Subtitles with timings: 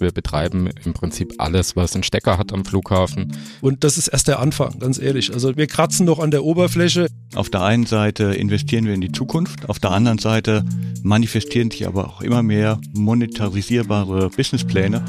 [0.00, 3.36] Wir betreiben im Prinzip alles, was einen Stecker hat am Flughafen.
[3.60, 5.32] Und das ist erst der Anfang, ganz ehrlich.
[5.32, 7.06] Also wir kratzen noch an der Oberfläche.
[7.34, 10.64] Auf der einen Seite investieren wir in die Zukunft, auf der anderen Seite
[11.02, 15.04] manifestieren sich aber auch immer mehr monetarisierbare Businesspläne.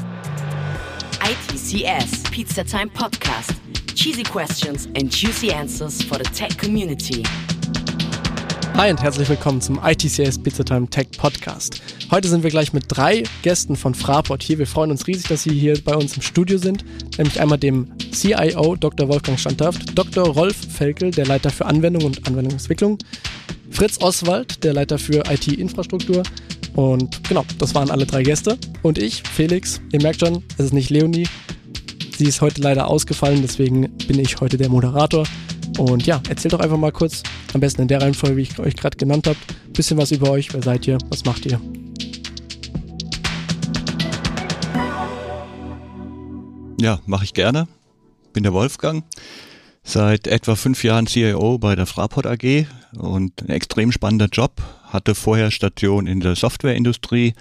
[1.22, 3.54] ITCS Pizza Time Podcast.
[3.94, 7.22] Cheesy questions and juicy answers for the tech community.
[8.76, 11.80] Hi und herzlich willkommen zum ITCS Pizza Time Tech Podcast.
[12.10, 14.58] Heute sind wir gleich mit drei Gästen von Fraport hier.
[14.58, 16.84] Wir freuen uns riesig, dass Sie hier bei uns im Studio sind.
[17.16, 19.08] Nämlich einmal dem CIO Dr.
[19.08, 20.28] Wolfgang Standhaft, Dr.
[20.28, 22.98] Rolf Felkel, der Leiter für Anwendung und Anwendungsentwicklung,
[23.70, 26.22] Fritz Oswald, der Leiter für IT-Infrastruktur
[26.74, 28.58] und genau, das waren alle drei Gäste.
[28.82, 31.26] Und ich, Felix, ihr merkt schon, es ist nicht Leonie.
[32.18, 35.26] Sie ist heute leider ausgefallen, deswegen bin ich heute der Moderator.
[35.78, 38.76] Und ja, erzählt doch einfach mal kurz, am besten in der Reihenfolge, wie ich euch
[38.76, 40.52] gerade genannt habe, ein bisschen was über euch.
[40.54, 40.98] Wer seid ihr?
[41.10, 41.60] Was macht ihr?
[46.80, 47.68] Ja, mache ich gerne.
[48.32, 49.04] Bin der Wolfgang.
[49.82, 52.66] Seit etwa fünf Jahren CIO bei der Fraport AG
[52.98, 54.62] und ein extrem spannender Job.
[54.84, 57.34] Hatte vorher Station in der Softwareindustrie,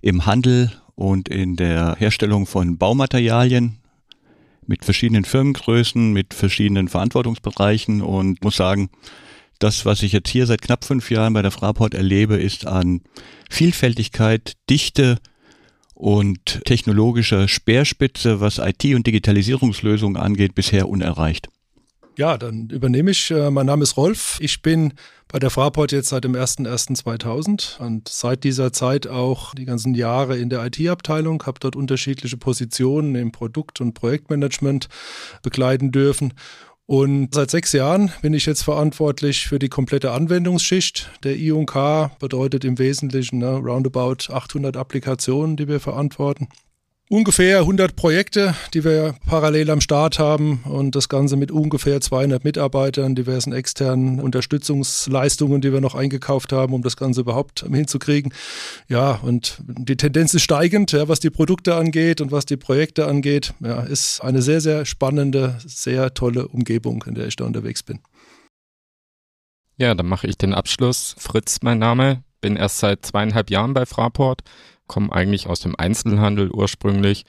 [0.00, 3.78] im Handel und in der Herstellung von Baumaterialien
[4.68, 8.90] mit verschiedenen Firmengrößen, mit verschiedenen Verantwortungsbereichen und muss sagen,
[9.58, 13.02] das, was ich jetzt hier seit knapp fünf Jahren bei der Fraport erlebe, ist an
[13.50, 15.18] Vielfältigkeit, Dichte
[15.94, 21.48] und technologischer Speerspitze, was IT- und Digitalisierungslösungen angeht, bisher unerreicht.
[22.16, 23.30] Ja, dann übernehme ich.
[23.30, 24.38] Äh, mein Name ist Rolf.
[24.40, 24.94] Ich bin
[25.42, 30.48] der Fraport jetzt seit dem 01.01.2000 und seit dieser Zeit auch die ganzen Jahre in
[30.48, 34.88] der IT-Abteilung, habe dort unterschiedliche Positionen im Produkt- und Projektmanagement
[35.42, 36.34] begleiten dürfen.
[36.86, 41.10] Und seit sechs Jahren bin ich jetzt verantwortlich für die komplette Anwendungsschicht.
[41.24, 46.48] Der I&K bedeutet im Wesentlichen ne, roundabout 800 Applikationen, die wir verantworten
[47.14, 52.42] ungefähr 100 Projekte, die wir parallel am Start haben und das Ganze mit ungefähr 200
[52.42, 58.34] Mitarbeitern, diversen externen Unterstützungsleistungen, die wir noch eingekauft haben, um das Ganze überhaupt hinzukriegen.
[58.88, 63.06] Ja, und die Tendenz ist steigend, ja, was die Produkte angeht und was die Projekte
[63.06, 63.54] angeht.
[63.60, 68.00] Ja, ist eine sehr, sehr spannende, sehr tolle Umgebung, in der ich da unterwegs bin.
[69.76, 71.14] Ja, dann mache ich den Abschluss.
[71.16, 72.24] Fritz, mein Name.
[72.40, 74.42] Bin erst seit zweieinhalb Jahren bei Fraport
[74.86, 77.24] komme eigentlich aus dem Einzelhandel ursprünglich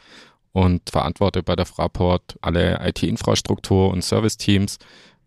[0.51, 4.77] und verantworte bei der Fraport alle IT-Infrastruktur und Service-Teams.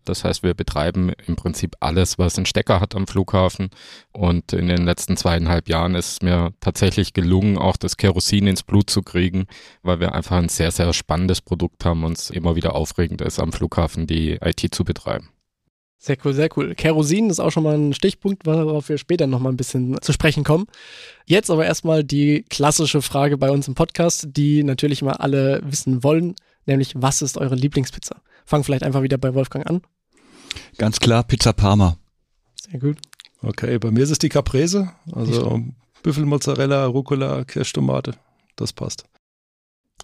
[0.05, 3.69] Das heißt, wir betreiben im Prinzip alles, was einen Stecker hat am Flughafen.
[4.11, 8.63] Und in den letzten zweieinhalb Jahren ist es mir tatsächlich gelungen, auch das Kerosin ins
[8.63, 9.45] Blut zu kriegen,
[9.83, 13.39] weil wir einfach ein sehr, sehr spannendes Produkt haben und es immer wieder aufregend ist,
[13.39, 15.29] am Flughafen die IT zu betreiben.
[16.01, 16.75] Sehr cool, sehr cool.
[16.75, 20.45] Kerosin ist auch schon mal ein Stichpunkt, worauf wir später nochmal ein bisschen zu sprechen
[20.45, 20.65] kommen.
[21.25, 26.01] Jetzt aber erstmal die klassische Frage bei uns im Podcast, die natürlich immer alle wissen
[26.01, 28.21] wollen, nämlich was ist eure Lieblingspizza?
[28.45, 29.81] Fang vielleicht einfach wieder bei Wolfgang an.
[30.77, 31.97] Ganz klar, Pizza Parma.
[32.55, 32.97] Sehr gut.
[33.41, 35.61] Okay, bei mir ist es die Caprese, also
[36.01, 38.13] Büffelmozzarella, Rucola, Kirschtomate.
[38.55, 39.03] Das passt.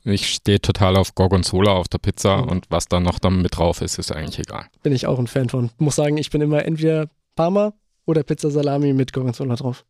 [0.03, 2.49] Ich stehe total auf Gorgonzola auf der Pizza mhm.
[2.49, 4.65] und was da noch dann mit drauf ist, ist eigentlich egal.
[4.83, 5.71] Bin ich auch ein Fan von.
[5.77, 7.73] Muss sagen, ich bin immer entweder Parma
[8.05, 9.85] oder Pizza Salami mit Gorgonzola drauf.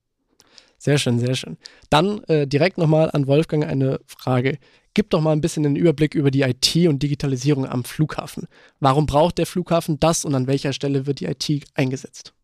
[0.78, 1.58] Sehr schön, sehr schön.
[1.90, 4.60] Dann äh, direkt nochmal an Wolfgang eine Frage.
[4.94, 8.48] Gib doch mal ein bisschen den Überblick über die IT und Digitalisierung am Flughafen.
[8.80, 12.35] Warum braucht der Flughafen das und an welcher Stelle wird die IT eingesetzt?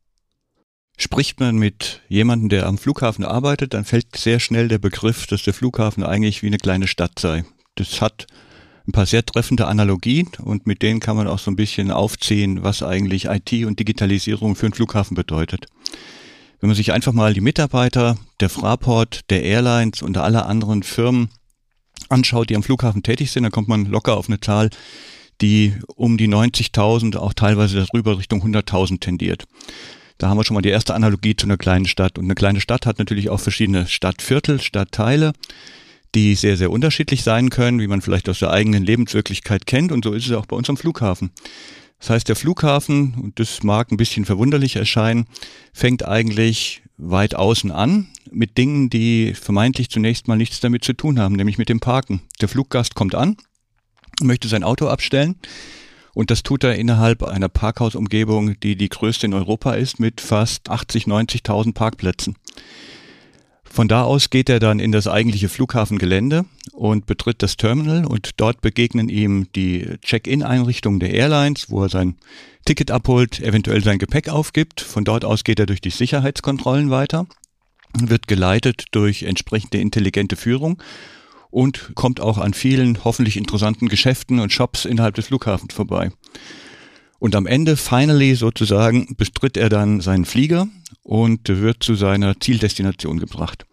[1.02, 5.44] Spricht man mit jemandem, der am Flughafen arbeitet, dann fällt sehr schnell der Begriff, dass
[5.44, 7.44] der Flughafen eigentlich wie eine kleine Stadt sei
[7.76, 8.28] das hat
[8.88, 12.64] ein paar sehr treffende Analogien und mit denen kann man auch so ein bisschen aufziehen,
[12.64, 15.68] was eigentlich IT und Digitalisierung für einen Flughafen bedeutet.
[16.60, 21.30] Wenn man sich einfach mal die Mitarbeiter der Fraport, der Airlines und aller anderen Firmen
[22.10, 24.70] anschaut, die am Flughafen tätig sind, dann kommt man locker auf eine Zahl,
[25.42, 29.46] die um die 90.000, auch teilweise darüber Richtung 100.000 tendiert.
[30.22, 32.20] Da haben wir schon mal die erste Analogie zu einer kleinen Stadt.
[32.20, 35.34] Und eine kleine Stadt hat natürlich auch verschiedene Stadtviertel, Stadtteile
[36.14, 39.92] die sehr, sehr unterschiedlich sein können, wie man vielleicht aus der eigenen Lebenswirklichkeit kennt.
[39.92, 41.32] Und so ist es auch bei uns am Flughafen.
[42.00, 45.26] Das heißt, der Flughafen, und das mag ein bisschen verwunderlich erscheinen,
[45.74, 51.18] fängt eigentlich weit außen an mit Dingen, die vermeintlich zunächst mal nichts damit zu tun
[51.18, 52.22] haben, nämlich mit dem Parken.
[52.42, 53.38] Der Fluggast kommt an,
[54.22, 55.38] möchte sein Auto abstellen
[56.14, 60.70] und das tut er innerhalb einer Parkhausumgebung, die die größte in Europa ist, mit fast
[60.70, 62.36] 80, 90.000 Parkplätzen.
[63.64, 66.44] Von da aus geht er dann in das eigentliche Flughafengelände
[66.74, 72.18] und betritt das Terminal und dort begegnen ihm die Check-in-Einrichtungen der Airlines, wo er sein
[72.66, 74.82] Ticket abholt, eventuell sein Gepäck aufgibt.
[74.82, 77.28] Von dort aus geht er durch die Sicherheitskontrollen weiter.
[77.98, 80.82] wird geleitet durch entsprechende intelligente Führung
[81.52, 86.12] und kommt auch an vielen hoffentlich interessanten Geschäften und Shops innerhalb des Flughafens vorbei.
[87.20, 90.68] Und am Ende, finally sozusagen, bestritt er dann seinen Flieger
[91.04, 93.68] und wird zu seiner Zieldestination gebracht.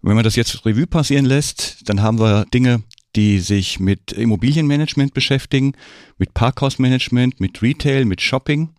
[0.00, 2.82] Wenn man das jetzt Revue passieren lässt, dann haben wir Dinge,
[3.16, 5.72] die sich mit Immobilienmanagement beschäftigen,
[6.18, 8.70] mit Parkhausmanagement, mit Retail, mit Shopping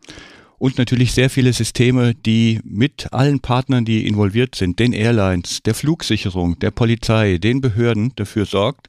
[0.57, 5.75] und natürlich sehr viele Systeme, die mit allen Partnern, die involviert sind, den Airlines, der
[5.75, 8.87] Flugsicherung, der Polizei, den Behörden dafür sorgt,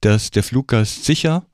[0.00, 1.46] dass der Fluggast sicher,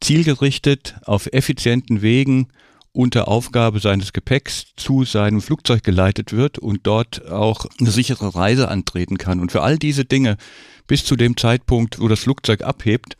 [0.00, 2.48] zielgerichtet, auf effizienten Wegen
[2.92, 8.68] unter Aufgabe seines Gepäcks zu seinem Flugzeug geleitet wird und dort auch eine sichere Reise
[8.68, 9.40] antreten kann.
[9.40, 10.38] Und für all diese Dinge
[10.86, 13.18] bis zu dem Zeitpunkt, wo das Flugzeug abhebt,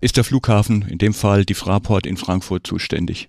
[0.00, 3.28] ist der Flughafen, in dem Fall die Fraport in Frankfurt, zuständig.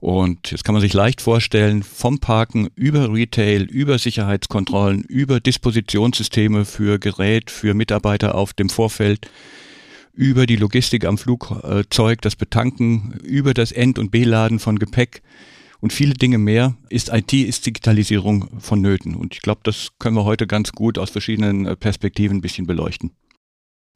[0.00, 6.64] Und jetzt kann man sich leicht vorstellen, vom Parken über Retail, über Sicherheitskontrollen, über Dispositionssysteme
[6.64, 9.28] für Gerät, für Mitarbeiter auf dem Vorfeld,
[10.12, 15.22] über die Logistik am Flugzeug, das Betanken, über das End- und Beladen von Gepäck
[15.80, 19.14] und viele Dinge mehr ist IT, ist Digitalisierung vonnöten.
[19.14, 22.66] Und ich glaube, das können wir heute ganz gut aus verschiedenen äh, Perspektiven ein bisschen
[22.66, 23.12] beleuchten.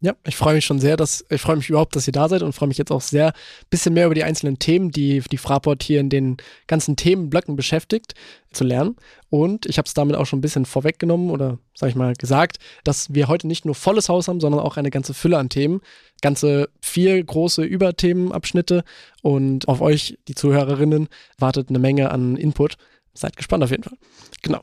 [0.05, 2.43] Ja, ich freue mich schon sehr, dass ich freue mich überhaupt, dass ihr da seid
[2.43, 5.39] und freue mich jetzt auch sehr, ein bisschen mehr über die einzelnen Themen, die die
[5.39, 8.15] Fraport hier in den ganzen Themenblöcken beschäftigt,
[8.53, 8.97] zu lernen.
[9.31, 12.59] Und ich habe es damit auch schon ein bisschen vorweggenommen oder sage ich mal gesagt,
[12.83, 15.81] dass wir heute nicht nur volles Haus haben, sondern auch eine ganze Fülle an Themen,
[16.21, 18.83] ganze vier große Überthemenabschnitte
[19.23, 21.09] und auf euch, die Zuhörerinnen,
[21.39, 22.75] wartet eine Menge an Input.
[23.15, 23.99] Seid gespannt auf jeden Fall.
[24.43, 24.63] Genau.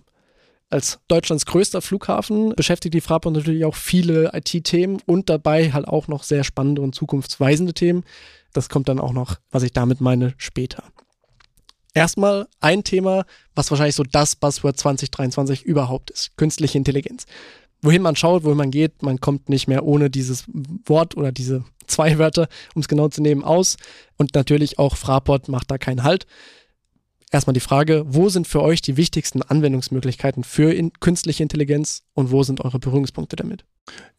[0.71, 6.07] Als Deutschlands größter Flughafen beschäftigt die Fraport natürlich auch viele IT-Themen und dabei halt auch
[6.07, 8.04] noch sehr spannende und zukunftsweisende Themen.
[8.54, 10.83] Das kommt dann auch noch, was ich damit meine, später.
[11.95, 13.25] Erstmal ein Thema,
[13.56, 16.38] was wahrscheinlich so das Buzzword 2023 überhaupt ist.
[16.38, 17.25] Künstliche Intelligenz.
[17.81, 20.45] Wohin man schaut, wohin man geht, man kommt nicht mehr ohne dieses
[20.86, 23.77] Wort oder diese zwei Wörter, um es genau zu nehmen, aus.
[24.18, 26.27] Und natürlich auch Fraport macht da keinen Halt
[27.31, 32.31] erstmal die Frage, wo sind für euch die wichtigsten Anwendungsmöglichkeiten für in künstliche Intelligenz und
[32.31, 33.65] wo sind eure Berührungspunkte damit?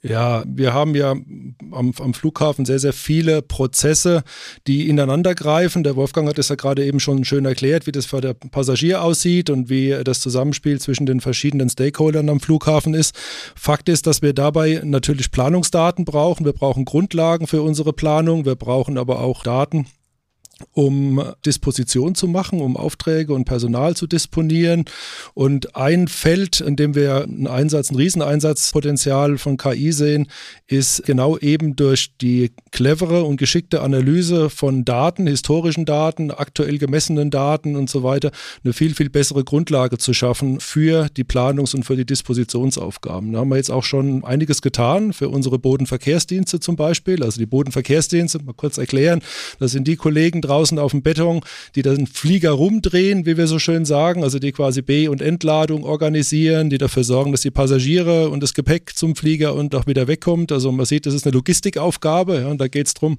[0.02, 4.24] Ja, wir haben ja am, am, Flughafen sehr, sehr viele Prozesse,
[4.66, 5.84] die ineinander greifen.
[5.84, 9.02] Der Wolfgang hat es ja gerade eben schon schön erklärt, wie das für der Passagier
[9.02, 13.14] aussieht und wie das Zusammenspiel zwischen den verschiedenen Stakeholdern am Flughafen ist.
[13.54, 16.46] Fakt ist, dass wir dabei natürlich Planungsdaten brauchen.
[16.46, 18.46] Wir brauchen Grundlagen für unsere Planung.
[18.46, 19.86] Wir brauchen aber auch Daten
[20.72, 24.84] um Disposition zu machen, um Aufträge und Personal zu disponieren.
[25.34, 30.28] Und ein Feld, in dem wir einen Einsatz, ein Rieseneinsatzpotenzial von KI sehen,
[30.66, 37.30] ist genau eben durch die clevere und geschickte Analyse von Daten, historischen Daten, aktuell gemessenen
[37.30, 38.30] Daten und so weiter,
[38.64, 43.32] eine viel, viel bessere Grundlage zu schaffen für die Planungs- und für die Dispositionsaufgaben.
[43.32, 47.22] Da haben wir jetzt auch schon einiges getan für unsere Bodenverkehrsdienste zum Beispiel.
[47.22, 49.20] Also die Bodenverkehrsdienste, mal kurz erklären,
[49.58, 51.40] das sind die Kollegen draußen auf dem Beton,
[51.74, 55.84] die den Flieger rumdrehen, wie wir so schön sagen, also die quasi B- und Entladung
[55.84, 60.08] organisieren, die dafür sorgen, dass die Passagiere und das Gepäck zum Flieger und auch wieder
[60.08, 60.52] wegkommt.
[60.52, 63.18] Also man sieht, das ist eine Logistikaufgabe ja, und da geht es darum,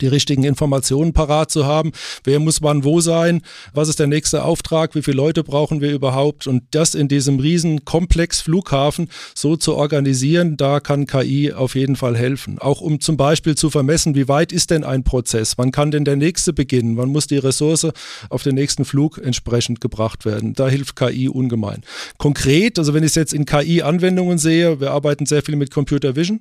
[0.00, 1.92] die richtigen Informationen parat zu haben.
[2.24, 3.42] Wer muss wann wo sein?
[3.74, 4.94] Was ist der nächste Auftrag?
[4.94, 6.46] Wie viele Leute brauchen wir überhaupt?
[6.46, 11.96] Und das in diesem riesen Komplex Flughafen so zu organisieren, da kann KI auf jeden
[11.96, 12.58] Fall helfen.
[12.58, 15.58] Auch um zum Beispiel zu vermessen, wie weit ist denn ein Prozess?
[15.58, 16.96] Wann kann denn der nächste beginnen?
[16.96, 17.88] Wann muss die Ressource
[18.30, 20.54] auf den nächsten Flug entsprechend gebracht werden?
[20.54, 21.82] Da hilft KI ungemein.
[22.18, 26.16] Konkret, also wenn ich es jetzt in KI-Anwendungen sehe, wir arbeiten sehr viel mit Computer
[26.16, 26.40] Vision,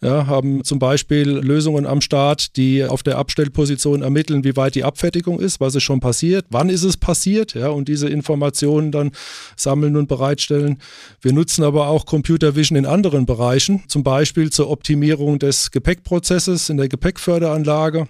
[0.00, 4.84] ja, haben zum Beispiel Lösungen am Start, die auf der Abstellposition ermitteln, wie weit die
[4.84, 9.12] Abfertigung ist, was ist schon passiert, wann ist es passiert, ja, und diese Informationen dann
[9.56, 10.78] sammeln und bereitstellen.
[11.20, 16.70] Wir nutzen aber auch Computer Vision in anderen Bereichen, zum Beispiel zur Optimierung des Gepäckprozesses
[16.70, 18.06] in der Gepäckförderanlage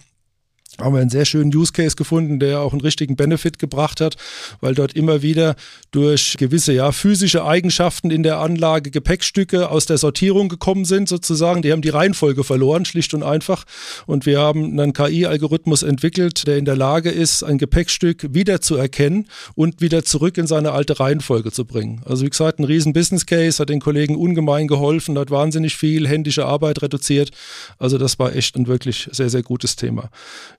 [0.81, 4.17] haben wir einen sehr schönen Use Case gefunden, der auch einen richtigen Benefit gebracht hat,
[4.61, 5.55] weil dort immer wieder
[5.91, 11.62] durch gewisse ja, physische Eigenschaften in der Anlage Gepäckstücke aus der Sortierung gekommen sind, sozusagen.
[11.62, 13.64] Die haben die Reihenfolge verloren, schlicht und einfach.
[14.07, 18.76] Und wir haben einen KI-Algorithmus entwickelt, der in der Lage ist, ein Gepäckstück wieder zu
[18.76, 22.00] erkennen und wieder zurück in seine alte Reihenfolge zu bringen.
[22.07, 26.09] Also wie gesagt, ein riesen Business Case, hat den Kollegen ungemein geholfen, hat wahnsinnig viel
[26.09, 27.31] händische Arbeit reduziert.
[27.79, 30.11] Also das war echt ein wirklich sehr, sehr gutes Thema.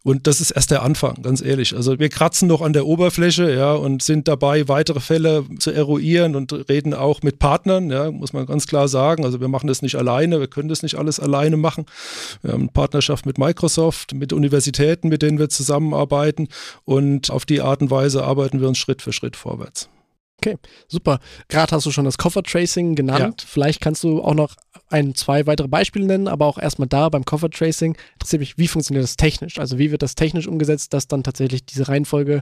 [0.04, 1.76] Und das ist erst der Anfang, ganz ehrlich.
[1.76, 6.36] Also wir kratzen noch an der Oberfläche, ja, und sind dabei, weitere Fälle zu eruieren
[6.36, 9.24] und reden auch mit Partnern, ja, muss man ganz klar sagen.
[9.24, 11.86] Also wir machen das nicht alleine, wir können das nicht alles alleine machen.
[12.42, 16.50] Wir haben eine Partnerschaft mit Microsoft, mit Universitäten, mit denen wir zusammenarbeiten
[16.84, 19.90] und auf die Art und Weise arbeiten wir uns Schritt für Schritt vorwärts.
[20.40, 21.20] Okay, super.
[21.48, 23.42] Gerade hast du schon das Koffer Tracing genannt.
[23.42, 23.48] Ja.
[23.48, 24.56] Vielleicht kannst du auch noch
[24.90, 28.68] ein, zwei weitere Beispiele nennen, aber auch erstmal da beim Koffer Tracing interessiert mich, wie
[28.68, 29.58] funktioniert das technisch?
[29.58, 32.42] Also wie wird das technisch umgesetzt, dass dann tatsächlich diese Reihenfolge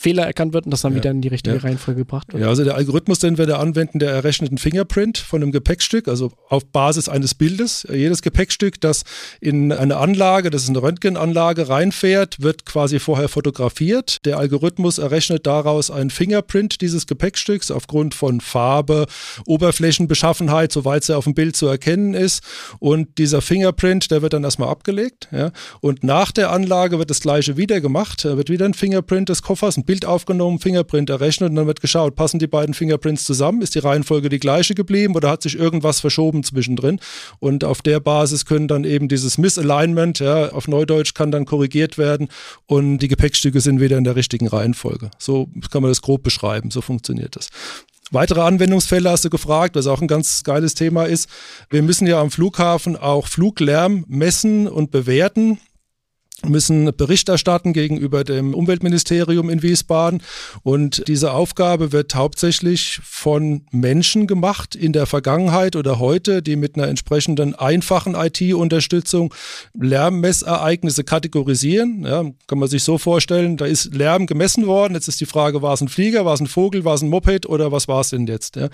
[0.00, 0.96] Fehler erkannt wird und das dann ja.
[0.96, 1.60] wieder in die richtige ja.
[1.60, 2.42] Reihenfolge gebracht wird.
[2.42, 6.08] Ja, also der Algorithmus, den wir da anwenden, der errechnet einen Fingerprint von einem Gepäckstück,
[6.08, 7.86] also auf Basis eines Bildes.
[7.92, 9.02] Jedes Gepäckstück, das
[9.42, 14.24] in eine Anlage, das ist eine Röntgenanlage, reinfährt, wird quasi vorher fotografiert.
[14.24, 19.04] Der Algorithmus errechnet daraus einen Fingerprint dieses Gepäckstücks aufgrund von Farbe,
[19.44, 22.42] Oberflächenbeschaffenheit, soweit er auf dem Bild zu erkennen ist.
[22.78, 25.28] Und dieser Fingerprint, der wird dann erstmal abgelegt.
[25.30, 25.52] Ja.
[25.82, 28.24] Und nach der Anlage wird das gleiche wieder gemacht.
[28.24, 31.80] Da wird wieder ein Fingerprint des Koffers, ein Bild aufgenommen, Fingerprint errechnet und dann wird
[31.80, 33.60] geschaut, passen die beiden Fingerprints zusammen?
[33.60, 37.00] Ist die Reihenfolge die gleiche geblieben oder hat sich irgendwas verschoben zwischendrin?
[37.40, 41.98] Und auf der Basis können dann eben dieses Misalignment, ja, auf Neudeutsch kann dann korrigiert
[41.98, 42.28] werden
[42.66, 45.10] und die Gepäckstücke sind wieder in der richtigen Reihenfolge.
[45.18, 47.48] So kann man das grob beschreiben, so funktioniert das.
[48.12, 51.28] Weitere Anwendungsfälle hast du gefragt, was auch ein ganz geiles Thema ist.
[51.68, 55.58] Wir müssen ja am Flughafen auch Fluglärm messen und bewerten
[56.46, 60.22] müssen Bericht erstatten gegenüber dem Umweltministerium in Wiesbaden.
[60.62, 66.76] Und diese Aufgabe wird hauptsächlich von Menschen gemacht in der Vergangenheit oder heute, die mit
[66.76, 69.34] einer entsprechenden einfachen IT-Unterstützung
[69.78, 72.04] Lärmmessereignisse kategorisieren.
[72.04, 74.94] Ja, kann man sich so vorstellen, da ist Lärm gemessen worden.
[74.94, 77.08] Jetzt ist die Frage, war es ein Flieger, war es ein Vogel, war es ein
[77.08, 78.56] Moped oder was war es denn jetzt?
[78.56, 78.68] Ja?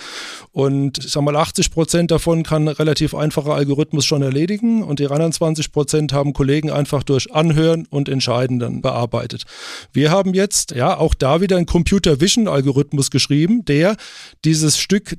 [0.53, 4.99] Und ich sag mal, 80 Prozent davon kann ein relativ einfacher Algorithmus schon erledigen und
[5.01, 9.45] die anderen 20 Prozent haben Kollegen einfach durch Anhören anhören und entscheiden dann bearbeitet.
[9.93, 13.97] Wir haben jetzt ja auch da wieder einen Computer Vision Algorithmus geschrieben, der
[14.45, 15.17] dieses Stück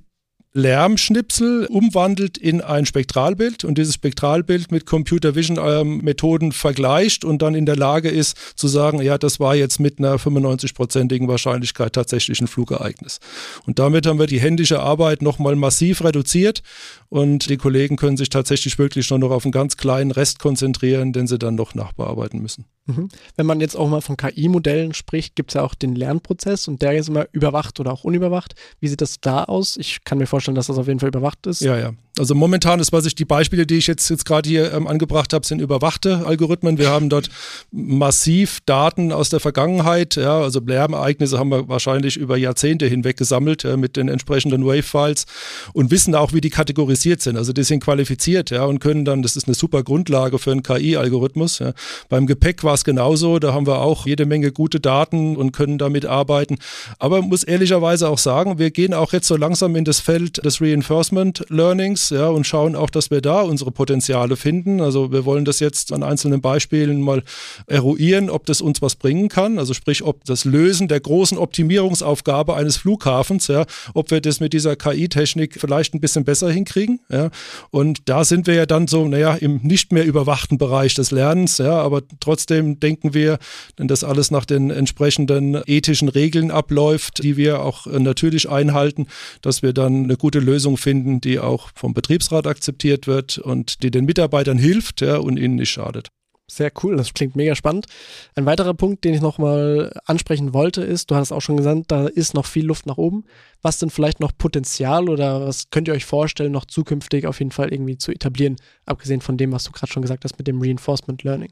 [0.54, 7.42] Lärmschnipsel umwandelt in ein Spektralbild und dieses Spektralbild mit Computer Vision ähm, Methoden vergleicht und
[7.42, 11.94] dann in der Lage ist zu sagen, ja, das war jetzt mit einer 95-prozentigen Wahrscheinlichkeit
[11.94, 13.20] tatsächlich ein Flugereignis.
[13.66, 16.64] Und damit haben wir die händische Arbeit nochmal massiv reduziert
[17.10, 21.14] und die Kollegen können sich tatsächlich wirklich nur noch auf einen ganz kleinen Rest konzentrieren,
[21.14, 22.66] den sie dann noch nachbearbeiten müssen.
[22.88, 23.10] Mhm.
[23.36, 26.82] Wenn man jetzt auch mal von KI-Modellen spricht, gibt es ja auch den Lernprozess und
[26.82, 28.56] der ist immer überwacht oder auch unüberwacht.
[28.80, 29.78] Wie sieht das da aus?
[29.78, 31.62] Ich kann mir vorstellen, dass das auf jeden Fall überwacht ist.
[31.62, 31.94] Ja, ja.
[32.20, 35.34] Also momentan ist, was ich die Beispiele, die ich jetzt, jetzt gerade hier ähm, angebracht
[35.34, 36.78] habe, sind überwachte Algorithmen.
[36.78, 37.30] Wir haben dort
[37.72, 40.16] massiv Daten aus der Vergangenheit.
[40.16, 45.26] Ja, also Lärmereignisse haben wir wahrscheinlich über Jahrzehnte hinweg gesammelt äh, mit den entsprechenden Wave-Files
[45.74, 47.38] und wissen auch, wie die kategorisiert sind.
[47.38, 50.64] Also die sind qualifiziert ja, und können dann, das ist eine super Grundlage für einen
[50.64, 51.60] KI-Algorithmus.
[51.60, 51.74] Ja.
[52.10, 53.40] Beim Gepäck war es genauso.
[53.40, 56.58] Da haben wir auch jede Menge gute Daten und können damit arbeiten.
[57.00, 60.62] Aber muss ehrlicherweise auch sagen, wir gehen auch jetzt so langsam in das Feld des
[60.62, 64.82] Reinforcement Learnings ja, und schauen auch, dass wir da unsere Potenziale finden.
[64.82, 67.24] Also wir wollen das jetzt an einzelnen Beispielen mal
[67.68, 69.60] eruieren, ob das uns was bringen kann.
[69.60, 74.54] Also sprich, ob das Lösen der großen Optimierungsaufgabe eines Flughafens, ja, ob wir das mit
[74.54, 77.00] dieser KI-Technik vielleicht ein bisschen besser hinkriegen.
[77.10, 77.30] Ja.
[77.72, 81.58] Und da sind wir ja dann so, naja, im nicht mehr überwachten Bereich des Lernens,
[81.58, 83.40] ja, aber trotzdem denken wir,
[83.78, 89.08] wenn das alles nach den entsprechenden ethischen Regeln abläuft, die wir auch natürlich einhalten,
[89.42, 93.90] dass wir dann eine gute Lösung finden, die auch vom Betriebsrat akzeptiert wird und die
[93.90, 96.10] den Mitarbeitern hilft ja, und ihnen nicht schadet.
[96.50, 97.88] Sehr cool, das klingt mega spannend.
[98.36, 102.06] Ein weiterer Punkt, den ich nochmal ansprechen wollte, ist, du hast auch schon gesagt, da
[102.06, 103.26] ist noch viel Luft nach oben.
[103.64, 107.52] Was denn vielleicht noch Potenzial oder was könnt ihr euch vorstellen, noch zukünftig auf jeden
[107.52, 110.62] Fall irgendwie zu etablieren, abgesehen von dem, was du gerade schon gesagt hast mit dem
[110.62, 111.52] Reinforcement Learning?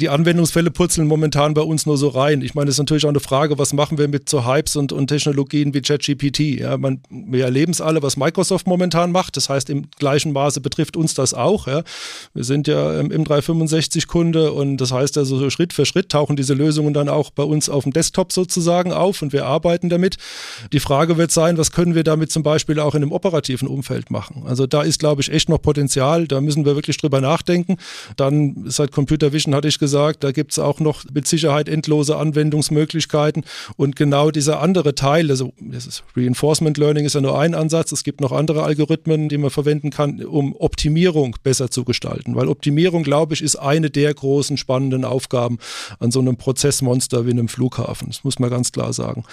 [0.00, 2.40] Die Anwendungsfälle purzeln momentan bei uns nur so rein.
[2.42, 4.92] Ich meine, das ist natürlich auch eine Frage, was machen wir mit so Hypes und,
[4.92, 6.40] und Technologien wie ChatGPT?
[6.60, 9.36] Ja, man, wir erleben es alle, was Microsoft momentan macht.
[9.36, 11.66] Das heißt, im gleichen Maße betrifft uns das auch.
[11.66, 11.82] Ja.
[12.32, 16.36] Wir sind ja im, im 365-Kunde und das heißt also so Schritt für Schritt tauchen
[16.36, 20.16] diese Lösungen dann auch bei uns auf dem Desktop sozusagen auf und wir arbeiten damit.
[20.72, 24.10] Die Frage wird sein, was können wir damit zum Beispiel auch in einem operativen Umfeld
[24.10, 24.44] machen?
[24.46, 26.26] Also da ist, glaube ich, echt noch Potenzial.
[26.26, 27.76] Da müssen wir wirklich drüber nachdenken.
[28.16, 31.68] Dann seit Computer Vision hatte ich gesagt, gesagt, da gibt es auch noch mit Sicherheit
[31.68, 33.42] endlose Anwendungsmöglichkeiten.
[33.76, 35.52] Und genau dieser andere Teil, also
[36.16, 39.90] Reinforcement Learning ist ja nur ein Ansatz, es gibt noch andere Algorithmen, die man verwenden
[39.90, 42.36] kann, um Optimierung besser zu gestalten.
[42.36, 45.58] Weil Optimierung, glaube ich, ist eine der großen spannenden Aufgaben
[45.98, 48.08] an so einem Prozessmonster wie einem Flughafen.
[48.08, 49.24] Das muss man ganz klar sagen.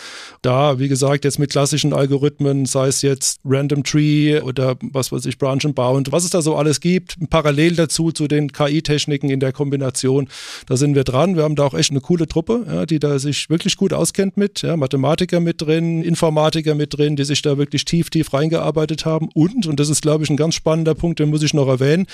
[0.42, 5.28] Da, wie gesagt, jetzt mit klassischen Algorithmen, sei es jetzt Random Tree oder was weiß
[5.28, 9.30] ich, Branch and Bound, was es da so alles gibt, parallel dazu zu den KI-Techniken
[9.30, 10.30] in der Kombination,
[10.67, 11.36] Da sind wir dran.
[11.36, 14.38] Wir haben da auch echt eine coole Truppe, ja, die da sich wirklich gut auskennt
[14.38, 14.62] mit.
[14.62, 19.29] Ja, Mathematiker mit drin, Informatiker mit drin, die sich da wirklich tief, tief reingearbeitet haben.
[19.34, 22.08] Und, und das ist, glaube ich, ein ganz spannender Punkt, den muss ich noch erwähnen,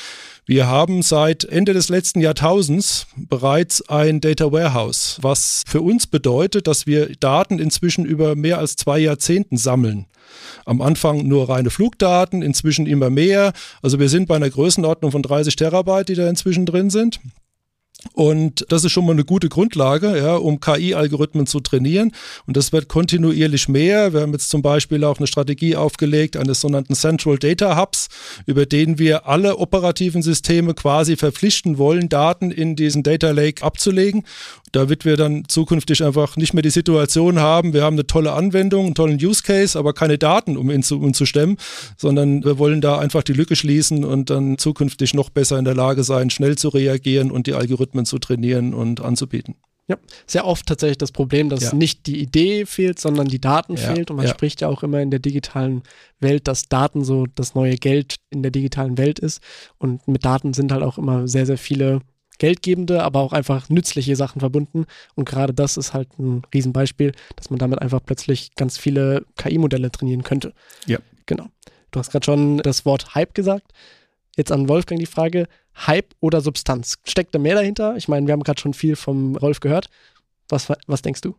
[0.46, 6.68] wir haben seit Ende des letzten Jahrtausends bereits ein Data Warehouse, was für uns bedeutet,
[6.68, 10.06] dass wir Daten inzwischen über mehr als zwei Jahrzehnten sammeln.
[10.66, 13.54] Am Anfang nur reine Flugdaten, inzwischen immer mehr.
[13.82, 17.20] Also wir sind bei einer Größenordnung von 30 Terabyte, die da inzwischen drin sind.
[18.12, 22.12] Und das ist schon mal eine gute Grundlage, ja, um KI-Algorithmen zu trainieren.
[22.46, 24.14] Und das wird kontinuierlich mehr.
[24.14, 28.10] Wir haben jetzt zum Beispiel auch eine Strategie aufgelegt eines sogenannten Central Data Hubs,
[28.46, 34.26] über den wir alle operativen Systeme quasi verpflichten wollen, Daten in diesen Data Lake abzulegen.
[34.74, 38.88] Damit wir dann zukünftig einfach nicht mehr die Situation haben, wir haben eine tolle Anwendung,
[38.88, 41.58] einen tollen Use Case, aber keine Daten, um ihn zu, um zu stemmen,
[41.96, 45.76] sondern wir wollen da einfach die Lücke schließen und dann zukünftig noch besser in der
[45.76, 49.56] Lage sein, schnell zu reagieren und die Algorithmen zu trainieren und anzubieten.
[49.88, 51.76] Ja, sehr oft tatsächlich das Problem, dass ja.
[51.76, 53.94] nicht die Idee fehlt, sondern die Daten ja.
[53.94, 54.10] fehlt.
[54.10, 54.32] Und man ja.
[54.32, 55.84] spricht ja auch immer in der digitalen
[56.20, 59.42] Welt, dass Daten so das neue Geld in der digitalen Welt ist.
[59.78, 62.00] Und mit Daten sind halt auch immer sehr, sehr viele
[62.40, 64.86] geldgebende, aber auch einfach nützliche Sachen verbunden.
[65.16, 69.92] Und gerade das ist halt ein Riesenbeispiel, dass man damit einfach plötzlich ganz viele KI-Modelle
[69.92, 70.54] trainieren könnte.
[70.86, 71.00] Ja.
[71.26, 71.48] Genau.
[71.92, 73.72] Du hast gerade schon das Wort Hype gesagt.
[74.36, 76.98] Jetzt an Wolfgang die Frage, Hype oder Substanz?
[77.04, 77.96] Steckt da mehr dahinter?
[77.98, 79.90] Ich meine, wir haben gerade schon viel vom Rolf gehört.
[80.50, 81.36] Was, was denkst du?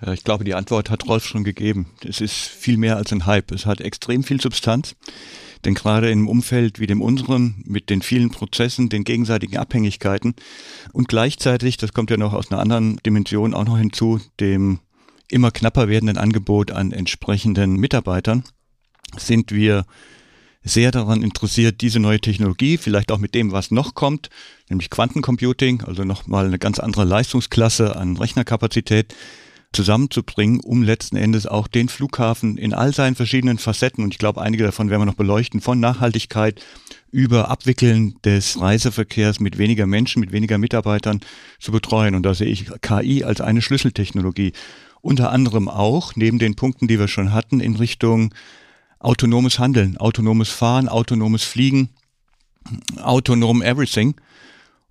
[0.00, 1.90] Ja, ich glaube, die Antwort hat Rolf schon gegeben.
[2.06, 3.50] Es ist viel mehr als ein Hype.
[3.50, 4.94] Es hat extrem viel Substanz.
[5.64, 10.34] Denn gerade im Umfeld wie dem unseren, mit den vielen Prozessen, den gegenseitigen Abhängigkeiten
[10.92, 14.80] und gleichzeitig, das kommt ja noch aus einer anderen Dimension auch noch hinzu, dem
[15.28, 18.44] immer knapper werdenden Angebot an entsprechenden Mitarbeitern,
[19.16, 19.84] sind wir
[20.62, 24.28] sehr daran interessiert, diese neue Technologie, vielleicht auch mit dem, was noch kommt,
[24.68, 29.14] nämlich Quantencomputing, also nochmal eine ganz andere Leistungsklasse an Rechnerkapazität,
[29.72, 34.40] zusammenzubringen, um letzten Endes auch den Flughafen in all seinen verschiedenen Facetten, und ich glaube,
[34.40, 36.64] einige davon werden wir noch beleuchten, von Nachhaltigkeit
[37.10, 41.20] über Abwickeln des Reiseverkehrs mit weniger Menschen, mit weniger Mitarbeitern
[41.58, 42.14] zu betreuen.
[42.14, 44.52] Und da sehe ich KI als eine Schlüsseltechnologie.
[45.00, 48.34] Unter anderem auch, neben den Punkten, die wir schon hatten, in Richtung
[48.98, 51.90] autonomes Handeln, autonomes Fahren, autonomes Fliegen,
[53.00, 54.14] autonom Everything.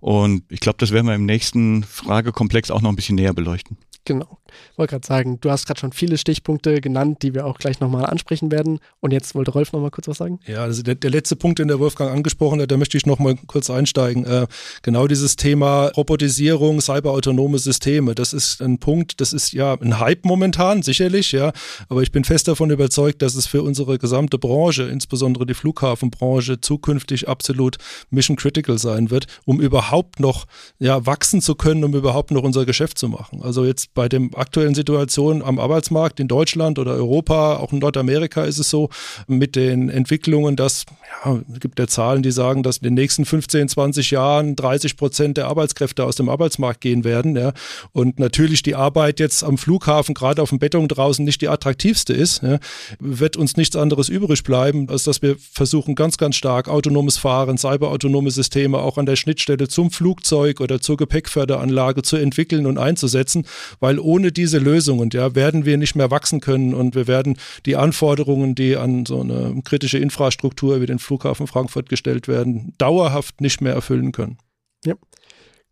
[0.00, 3.76] Und ich glaube, das werden wir im nächsten Fragekomplex auch noch ein bisschen näher beleuchten.
[4.04, 4.38] Genau.
[4.76, 8.06] Wollte gerade sagen, du hast gerade schon viele Stichpunkte genannt, die wir auch gleich nochmal
[8.06, 8.80] ansprechen werden.
[9.00, 10.40] Und jetzt wollte Rolf nochmal kurz was sagen.
[10.46, 13.36] Ja, also der, der, letzte Punkt, den der Wolfgang angesprochen hat, da möchte ich nochmal
[13.46, 14.24] kurz einsteigen.
[14.24, 14.46] Äh,
[14.82, 20.24] genau dieses Thema Robotisierung, cyberautonome Systeme, das ist ein Punkt, das ist ja ein Hype
[20.24, 21.52] momentan, sicherlich, ja.
[21.88, 26.60] Aber ich bin fest davon überzeugt, dass es für unsere gesamte Branche, insbesondere die Flughafenbranche,
[26.60, 27.76] zukünftig absolut
[28.10, 30.46] mission critical sein wird, um überhaupt noch
[30.78, 33.42] ja, wachsen zu können, um überhaupt noch unser Geschäft zu machen.
[33.42, 38.44] Also jetzt bei dem aktuellen Situation am Arbeitsmarkt in Deutschland oder Europa, auch in Nordamerika
[38.44, 38.88] ist es so,
[39.26, 40.86] mit den Entwicklungen, dass,
[41.24, 44.96] ja, es gibt ja Zahlen, die sagen, dass in den nächsten 15, 20 Jahren 30
[44.96, 47.36] Prozent der Arbeitskräfte aus dem Arbeitsmarkt gehen werden.
[47.36, 47.52] Ja.
[47.92, 52.12] Und natürlich die Arbeit jetzt am Flughafen, gerade auf dem Beton draußen, nicht die attraktivste
[52.12, 52.58] ist, ja,
[53.00, 57.58] wird uns nichts anderes übrig bleiben, als dass wir versuchen, ganz, ganz stark autonomes Fahren,
[57.58, 63.44] cyberautonome Systeme auch an der Schnittstelle zum Flugzeug oder zur Gepäckförderanlage zu entwickeln und einzusetzen,
[63.80, 67.38] weil weil ohne diese Lösungen ja, werden wir nicht mehr wachsen können und wir werden
[67.64, 73.40] die Anforderungen, die an so eine kritische Infrastruktur wie den Flughafen Frankfurt gestellt werden, dauerhaft
[73.40, 74.36] nicht mehr erfüllen können.
[74.84, 74.94] Ja.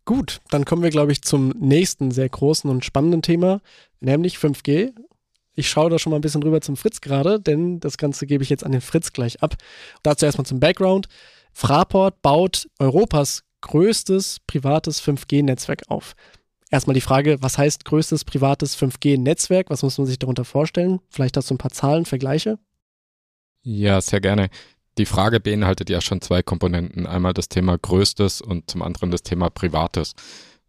[0.05, 3.61] Gut, dann kommen wir, glaube ich, zum nächsten sehr großen und spannenden Thema,
[3.99, 4.91] nämlich 5G.
[5.53, 8.43] Ich schaue da schon mal ein bisschen rüber zum Fritz gerade, denn das Ganze gebe
[8.43, 9.55] ich jetzt an den Fritz gleich ab.
[10.01, 11.07] Dazu erstmal zum Background.
[11.53, 16.15] Fraport baut Europas größtes privates 5G-Netzwerk auf.
[16.69, 19.69] Erstmal die Frage, was heißt größtes privates 5G-Netzwerk?
[19.69, 20.99] Was muss man sich darunter vorstellen?
[21.09, 22.59] Vielleicht hast du ein paar Zahlen, Vergleiche?
[23.63, 24.49] Ja, sehr gerne.
[24.97, 27.05] Die Frage beinhaltet ja schon zwei Komponenten.
[27.05, 30.13] Einmal das Thema Größtes und zum anderen das Thema Privates.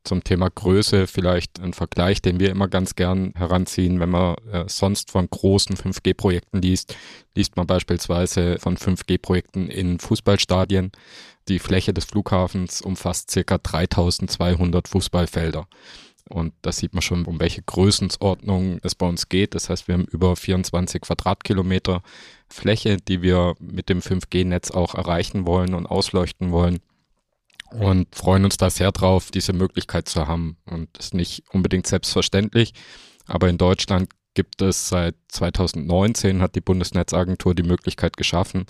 [0.05, 4.65] Zum Thema Größe vielleicht ein Vergleich, den wir immer ganz gern heranziehen, wenn man äh,
[4.69, 6.95] sonst von großen 5G-Projekten liest.
[7.35, 10.93] Liest man beispielsweise von 5G-Projekten in Fußballstadien.
[11.49, 15.67] Die Fläche des Flughafens umfasst circa 3200 Fußballfelder.
[16.29, 19.55] Und da sieht man schon, um welche Größenordnung es bei uns geht.
[19.55, 22.03] Das heißt, wir haben über 24 Quadratkilometer
[22.51, 26.81] Fläche, die wir mit dem 5G-Netz auch erreichen wollen und ausleuchten wollen.
[27.71, 30.59] Und freuen uns da sehr drauf, diese Möglichkeit zu haben.
[30.67, 32.75] Und das ist nicht unbedingt selbstverständlich.
[33.27, 38.67] Aber in Deutschland gibt es seit 2019, hat die Bundesnetzagentur die Möglichkeit geschaffen,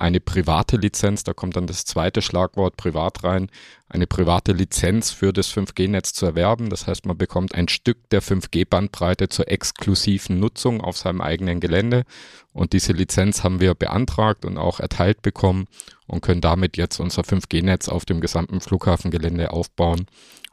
[0.00, 3.50] eine private Lizenz, da kommt dann das zweite Schlagwort privat rein,
[3.88, 6.70] eine private Lizenz für das 5G-Netz zu erwerben.
[6.70, 12.04] Das heißt, man bekommt ein Stück der 5G-Bandbreite zur exklusiven Nutzung auf seinem eigenen Gelände.
[12.52, 15.66] Und diese Lizenz haben wir beantragt und auch erteilt bekommen
[16.06, 20.06] und können damit jetzt unser 5G-Netz auf dem gesamten Flughafengelände aufbauen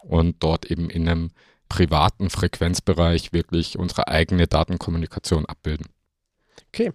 [0.03, 1.31] und dort eben in einem
[1.69, 5.87] privaten Frequenzbereich wirklich unsere eigene Datenkommunikation abbilden.
[6.67, 6.91] Okay.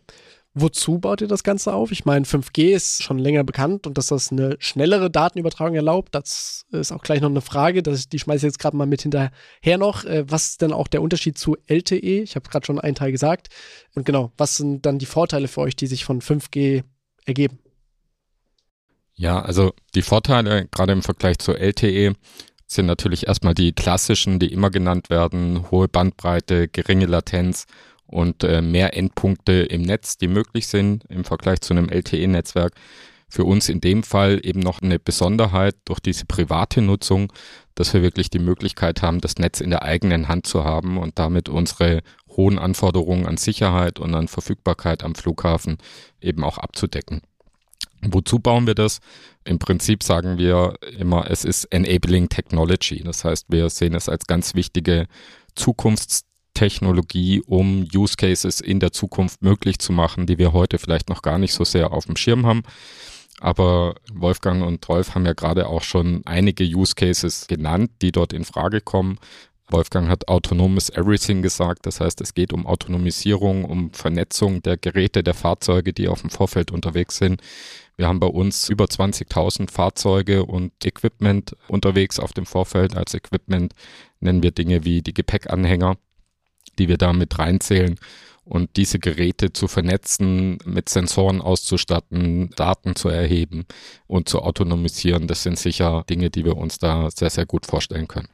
[0.54, 1.92] Wozu baut ihr das Ganze auf?
[1.92, 6.66] Ich meine, 5G ist schon länger bekannt und dass das eine schnellere Datenübertragung erlaubt, das
[6.72, 7.82] ist auch gleich noch eine Frage.
[7.82, 10.04] Das, die schmeiße ich jetzt gerade mal mit hinterher noch.
[10.04, 12.22] Äh, was ist denn auch der Unterschied zu LTE?
[12.22, 13.48] Ich habe gerade schon einen Teil gesagt.
[13.94, 16.84] Und genau, was sind dann die Vorteile für euch, die sich von 5G
[17.24, 17.58] ergeben?
[19.14, 22.14] Ja, also die Vorteile, gerade im Vergleich zu LTE,
[22.66, 27.66] sind natürlich erstmal die klassischen, die immer genannt werden, hohe Bandbreite, geringe Latenz
[28.12, 32.74] und äh, mehr Endpunkte im Netz, die möglich sind im Vergleich zu einem LTE-Netzwerk.
[33.28, 37.32] Für uns in dem Fall eben noch eine Besonderheit durch diese private Nutzung,
[37.74, 41.18] dass wir wirklich die Möglichkeit haben, das Netz in der eigenen Hand zu haben und
[41.18, 45.78] damit unsere hohen Anforderungen an Sicherheit und an Verfügbarkeit am Flughafen
[46.20, 47.22] eben auch abzudecken.
[48.02, 48.98] Wozu bauen wir das?
[49.44, 53.02] Im Prinzip sagen wir immer, es ist Enabling Technology.
[53.02, 55.06] Das heißt, wir sehen es als ganz wichtige
[56.62, 61.22] Zukunftstechnologie, um Use Cases in der Zukunft möglich zu machen, die wir heute vielleicht noch
[61.22, 62.62] gar nicht so sehr auf dem Schirm haben.
[63.40, 68.32] Aber Wolfgang und Rolf haben ja gerade auch schon einige Use Cases genannt, die dort
[68.32, 69.18] in Frage kommen.
[69.68, 71.86] Wolfgang hat autonomes Everything gesagt.
[71.86, 76.30] Das heißt, es geht um Autonomisierung, um Vernetzung der Geräte, der Fahrzeuge, die auf dem
[76.30, 77.40] Vorfeld unterwegs sind.
[77.96, 82.96] Wir haben bei uns über 20.000 Fahrzeuge und Equipment unterwegs auf dem Vorfeld.
[82.96, 83.72] Als Equipment
[84.20, 85.96] nennen wir Dinge wie die Gepäckanhänger,
[86.78, 87.98] die wir da mit reinzählen.
[88.44, 93.66] Und diese Geräte zu vernetzen, mit Sensoren auszustatten, Daten zu erheben
[94.08, 98.08] und zu autonomisieren, das sind sicher Dinge, die wir uns da sehr, sehr gut vorstellen
[98.08, 98.28] können.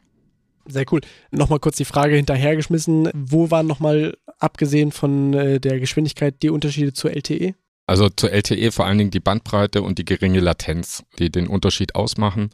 [0.66, 1.01] Sehr cool.
[1.31, 3.11] Nochmal kurz die Frage hinterhergeschmissen.
[3.14, 7.55] Wo waren nochmal, abgesehen von äh, der Geschwindigkeit, die Unterschiede zur LTE?
[7.87, 11.94] Also zur LTE vor allen Dingen die Bandbreite und die geringe Latenz, die den Unterschied
[11.94, 12.51] ausmachen.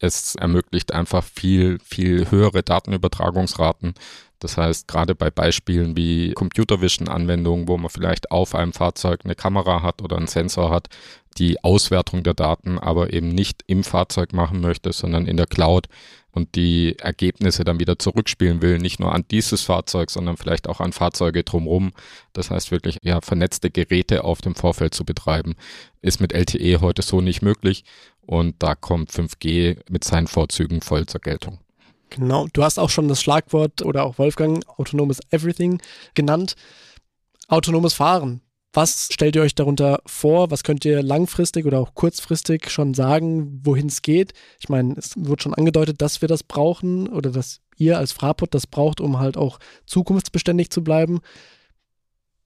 [0.00, 3.94] Es ermöglicht einfach viel, viel höhere Datenübertragungsraten.
[4.38, 9.20] Das heißt, gerade bei Beispielen wie Computer Vision Anwendungen, wo man vielleicht auf einem Fahrzeug
[9.24, 10.88] eine Kamera hat oder einen Sensor hat,
[11.38, 15.88] die Auswertung der Daten aber eben nicht im Fahrzeug machen möchte, sondern in der Cloud,
[16.38, 20.80] und die Ergebnisse dann wieder zurückspielen will, nicht nur an dieses Fahrzeug, sondern vielleicht auch
[20.80, 21.92] an Fahrzeuge drumherum.
[22.32, 25.56] Das heißt wirklich, ja, vernetzte Geräte auf dem Vorfeld zu betreiben,
[26.00, 27.84] ist mit LTE heute so nicht möglich.
[28.20, 31.58] Und da kommt 5G mit seinen Vorzügen voll zur Geltung.
[32.10, 35.80] Genau, du hast auch schon das Schlagwort oder auch Wolfgang autonomes Everything
[36.14, 36.54] genannt.
[37.48, 38.40] Autonomes Fahren.
[38.72, 40.50] Was stellt ihr euch darunter vor?
[40.50, 44.34] Was könnt ihr langfristig oder auch kurzfristig schon sagen, wohin es geht?
[44.60, 48.54] Ich meine, es wird schon angedeutet, dass wir das brauchen oder dass ihr als Fraport
[48.54, 51.20] das braucht, um halt auch zukunftsbeständig zu bleiben.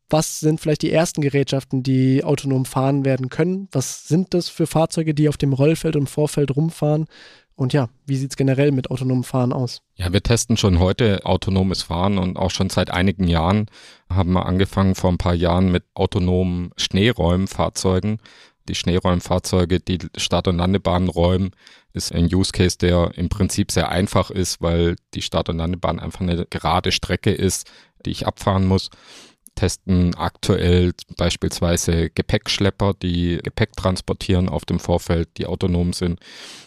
[0.08, 3.68] Was sind vielleicht die ersten Gerätschaften, die autonom fahren werden können?
[3.72, 7.06] Was sind das für Fahrzeuge, die auf dem Rollfeld und Vorfeld rumfahren?
[7.54, 9.82] Und ja, wie sieht es generell mit autonomem Fahren aus?
[9.94, 13.66] Ja, wir testen schon heute autonomes Fahren und auch schon seit einigen Jahren
[14.08, 18.18] haben wir angefangen vor ein paar Jahren mit autonomen Schneeräumfahrzeugen.
[18.68, 21.50] Die Schneeräumfahrzeuge, die Start- und Landebahnen räumen,
[21.92, 25.98] ist ein Use Case, der im Prinzip sehr einfach ist, weil die Start- und Landebahn
[25.98, 27.70] einfach eine gerade Strecke ist,
[28.06, 28.90] die ich abfahren muss
[29.54, 36.20] testen aktuell beispielsweise Gepäckschlepper, die Gepäck transportieren auf dem Vorfeld, die autonom sind.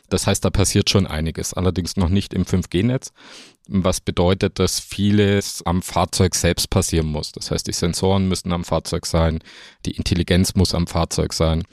[0.10, 3.12] Das heißt, da passiert schon einiges, allerdings noch nicht im 5G-Netz,
[3.68, 7.32] was bedeutet, dass vieles am Fahrzeug selbst passieren muss.
[7.32, 9.40] Das heißt, die Sensoren müssen am Fahrzeug sein,
[9.86, 11.64] die Intelligenz muss am Fahrzeug sein.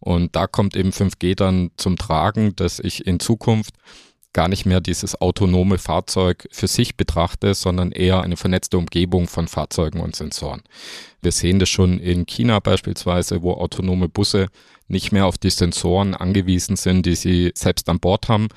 [0.00, 3.74] Und da kommt eben 5G dann zum Tragen, dass ich in Zukunft
[4.32, 9.48] gar nicht mehr dieses autonome Fahrzeug für sich betrachte, sondern eher eine vernetzte Umgebung von
[9.48, 10.62] Fahrzeugen und Sensoren.
[11.20, 14.48] Wir sehen das schon in China beispielsweise, wo autonome Busse
[14.88, 18.48] nicht mehr auf die Sensoren angewiesen sind, die sie selbst an Bord haben,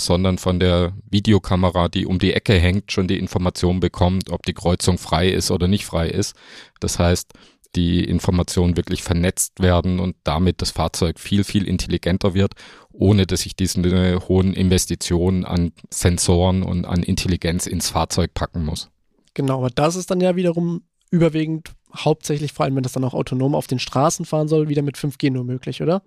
[0.00, 4.54] sondern von der Videokamera, die um die Ecke hängt, schon die Information bekommt, ob die
[4.54, 6.34] Kreuzung frei ist oder nicht frei ist.
[6.80, 7.32] Das heißt,
[7.76, 12.54] die Informationen wirklich vernetzt werden und damit das Fahrzeug viel, viel intelligenter wird,
[12.98, 18.90] ohne dass ich diese hohen Investitionen an Sensoren und an Intelligenz ins Fahrzeug packen muss.
[19.34, 23.14] Genau, aber das ist dann ja wiederum überwiegend hauptsächlich, vor allem wenn das dann auch
[23.14, 26.02] autonom auf den Straßen fahren soll, wieder mit 5G nur möglich, oder?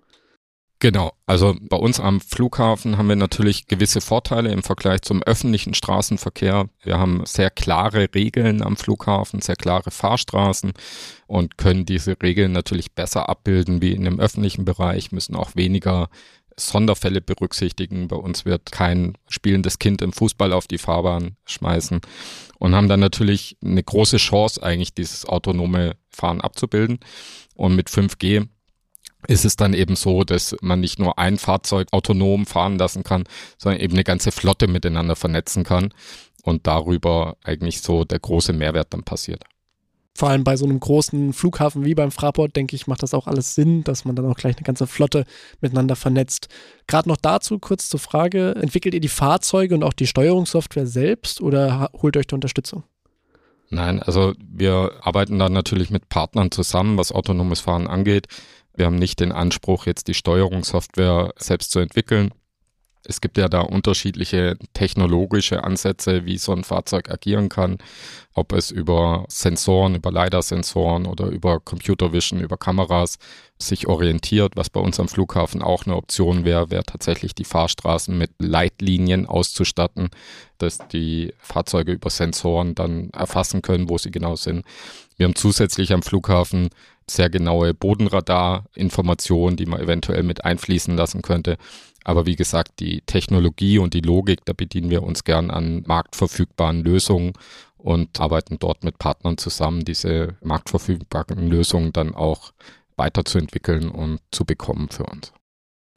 [0.80, 5.74] Genau, also bei uns am Flughafen haben wir natürlich gewisse Vorteile im Vergleich zum öffentlichen
[5.74, 6.68] Straßenverkehr.
[6.84, 10.72] Wir haben sehr klare Regeln am Flughafen, sehr klare Fahrstraßen
[11.26, 16.10] und können diese Regeln natürlich besser abbilden wie in dem öffentlichen Bereich, müssen auch weniger
[16.58, 18.08] Sonderfälle berücksichtigen.
[18.08, 22.00] Bei uns wird kein spielendes Kind im Fußball auf die Fahrbahn schmeißen
[22.58, 26.98] und haben dann natürlich eine große Chance, eigentlich dieses autonome Fahren abzubilden.
[27.54, 28.48] Und mit 5G
[29.26, 33.24] ist es dann eben so, dass man nicht nur ein Fahrzeug autonom fahren lassen kann,
[33.56, 35.92] sondern eben eine ganze Flotte miteinander vernetzen kann
[36.42, 39.44] und darüber eigentlich so der große Mehrwert dann passiert.
[40.18, 43.28] Vor allem bei so einem großen Flughafen wie beim Fraport, denke ich, macht das auch
[43.28, 45.24] alles Sinn, dass man dann auch gleich eine ganze Flotte
[45.60, 46.48] miteinander vernetzt.
[46.88, 51.40] Gerade noch dazu kurz zur Frage, entwickelt ihr die Fahrzeuge und auch die Steuerungssoftware selbst
[51.40, 52.82] oder holt euch da Unterstützung?
[53.70, 58.26] Nein, also wir arbeiten da natürlich mit Partnern zusammen, was autonomes Fahren angeht.
[58.74, 62.34] Wir haben nicht den Anspruch, jetzt die Steuerungssoftware selbst zu entwickeln.
[63.08, 67.78] Es gibt ja da unterschiedliche technologische Ansätze, wie so ein Fahrzeug agieren kann.
[68.34, 73.18] Ob es über Sensoren, über LiDAR-Sensoren oder über Computer Vision, über Kameras
[73.58, 74.52] sich orientiert.
[74.56, 79.24] Was bei uns am Flughafen auch eine Option wäre, wäre tatsächlich die Fahrstraßen mit Leitlinien
[79.24, 80.10] auszustatten,
[80.58, 84.66] dass die Fahrzeuge über Sensoren dann erfassen können, wo sie genau sind.
[85.16, 86.68] Wir haben zusätzlich am Flughafen
[87.10, 91.56] sehr genaue Bodenradar-Informationen, die man eventuell mit einfließen lassen könnte.
[92.04, 96.82] Aber wie gesagt, die Technologie und die Logik, da bedienen wir uns gern an marktverfügbaren
[96.82, 97.32] Lösungen
[97.76, 102.52] und arbeiten dort mit Partnern zusammen, diese marktverfügbaren Lösungen dann auch
[102.96, 105.32] weiterzuentwickeln und zu bekommen für uns.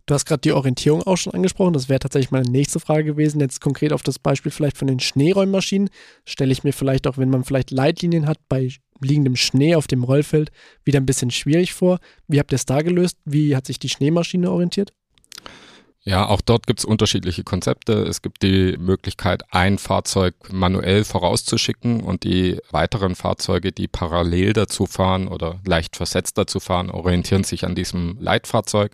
[0.05, 1.73] Du hast gerade die Orientierung auch schon angesprochen.
[1.73, 3.39] Das wäre tatsächlich meine nächste Frage gewesen.
[3.39, 5.89] Jetzt konkret auf das Beispiel vielleicht von den Schneeräummaschinen.
[6.25, 8.69] Stelle ich mir vielleicht auch, wenn man vielleicht Leitlinien hat, bei
[9.01, 10.51] liegendem Schnee auf dem Rollfeld
[10.83, 11.99] wieder ein bisschen schwierig vor.
[12.27, 13.17] Wie habt ihr es da gelöst?
[13.25, 14.93] Wie hat sich die Schneemaschine orientiert?
[16.03, 17.93] Ja, auch dort gibt es unterschiedliche Konzepte.
[17.93, 24.87] Es gibt die Möglichkeit, ein Fahrzeug manuell vorauszuschicken und die weiteren Fahrzeuge, die parallel dazu
[24.87, 28.93] fahren oder leicht versetzt dazu fahren, orientieren sich an diesem Leitfahrzeug.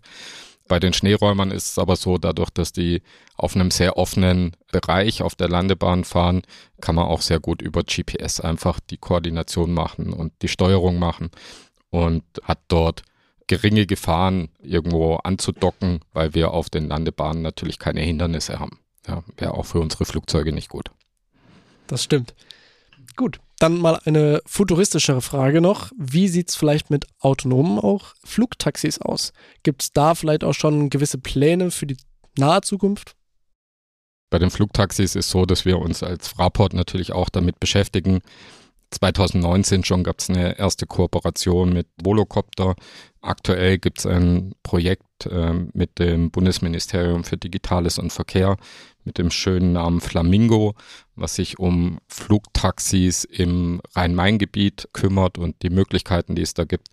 [0.67, 3.01] Bei den Schneeräumern ist es aber so, dadurch, dass die
[3.35, 6.41] auf einem sehr offenen Bereich auf der Landebahn fahren,
[6.81, 11.31] kann man auch sehr gut über GPS einfach die Koordination machen und die Steuerung machen
[11.89, 13.03] und hat dort
[13.47, 18.79] geringe Gefahren, irgendwo anzudocken, weil wir auf den Landebahnen natürlich keine Hindernisse haben.
[19.07, 20.91] Ja, wäre auch für unsere Flugzeuge nicht gut.
[21.87, 22.35] Das stimmt.
[23.17, 25.91] Gut, dann mal eine futuristischere Frage noch.
[25.97, 29.33] Wie sieht es vielleicht mit autonomen auch Flugtaxis aus?
[29.63, 31.97] Gibt es da vielleicht auch schon gewisse Pläne für die
[32.37, 33.15] nahe Zukunft?
[34.29, 38.21] Bei den Flugtaxis ist so, dass wir uns als Fraport natürlich auch damit beschäftigen,
[38.91, 42.75] 2019 schon gab es eine erste Kooperation mit Volocopter.
[43.21, 48.55] Aktuell gibt es ein Projekt äh, mit dem Bundesministerium für Digitales und Verkehr
[49.07, 50.75] mit dem schönen Namen Flamingo,
[51.15, 56.89] was sich um Flugtaxis im Rhein-Main-Gebiet kümmert und die Möglichkeiten, die es da gibt.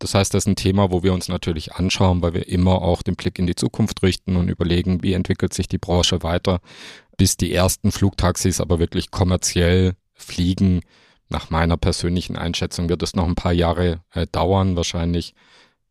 [0.00, 3.02] Das heißt, das ist ein Thema, wo wir uns natürlich anschauen, weil wir immer auch
[3.02, 6.60] den Blick in die Zukunft richten und überlegen, wie entwickelt sich die Branche weiter,
[7.16, 10.80] bis die ersten Flugtaxis aber wirklich kommerziell fliegen.
[11.28, 15.34] Nach meiner persönlichen Einschätzung wird es noch ein paar Jahre äh, dauern, wahrscheinlich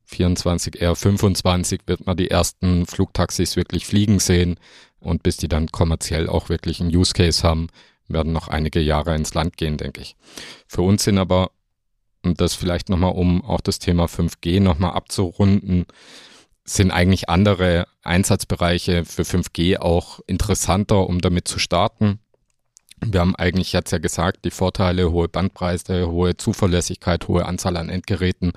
[0.05, 4.59] 24, eher 25 wird man die ersten Flugtaxis wirklich fliegen sehen
[5.03, 7.67] und bis die dann kommerziell auch wirklich einen Use Case haben,
[8.07, 10.15] werden noch einige Jahre ins Land gehen, denke ich.
[10.67, 11.51] Für uns sind aber,
[12.23, 15.85] und das vielleicht nochmal, um auch das Thema 5G nochmal abzurunden,
[16.65, 22.19] sind eigentlich andere Einsatzbereiche für 5G auch interessanter, um damit zu starten.
[23.05, 27.89] Wir haben eigentlich jetzt ja gesagt, die Vorteile, hohe Bandbreite, hohe Zuverlässigkeit, hohe Anzahl an
[27.89, 28.53] Endgeräten.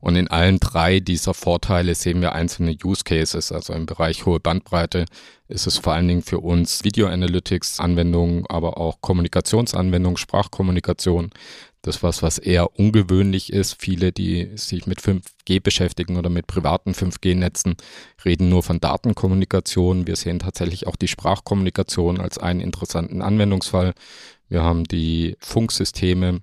[0.00, 3.50] Und in allen drei dieser Vorteile sehen wir einzelne Use Cases.
[3.52, 5.06] Also im Bereich hohe Bandbreite
[5.48, 11.30] ist es vor allen Dingen für uns Video Analytics Anwendungen, aber auch Kommunikationsanwendungen, Sprachkommunikation.
[11.88, 13.80] Das was, was eher ungewöhnlich ist.
[13.80, 17.76] Viele, die sich mit 5G beschäftigen oder mit privaten 5G-Netzen,
[18.26, 20.06] reden nur von Datenkommunikation.
[20.06, 23.94] Wir sehen tatsächlich auch die Sprachkommunikation als einen interessanten Anwendungsfall.
[24.50, 26.42] Wir haben die Funksysteme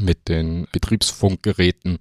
[0.00, 2.00] mit den Betriebsfunkgeräten,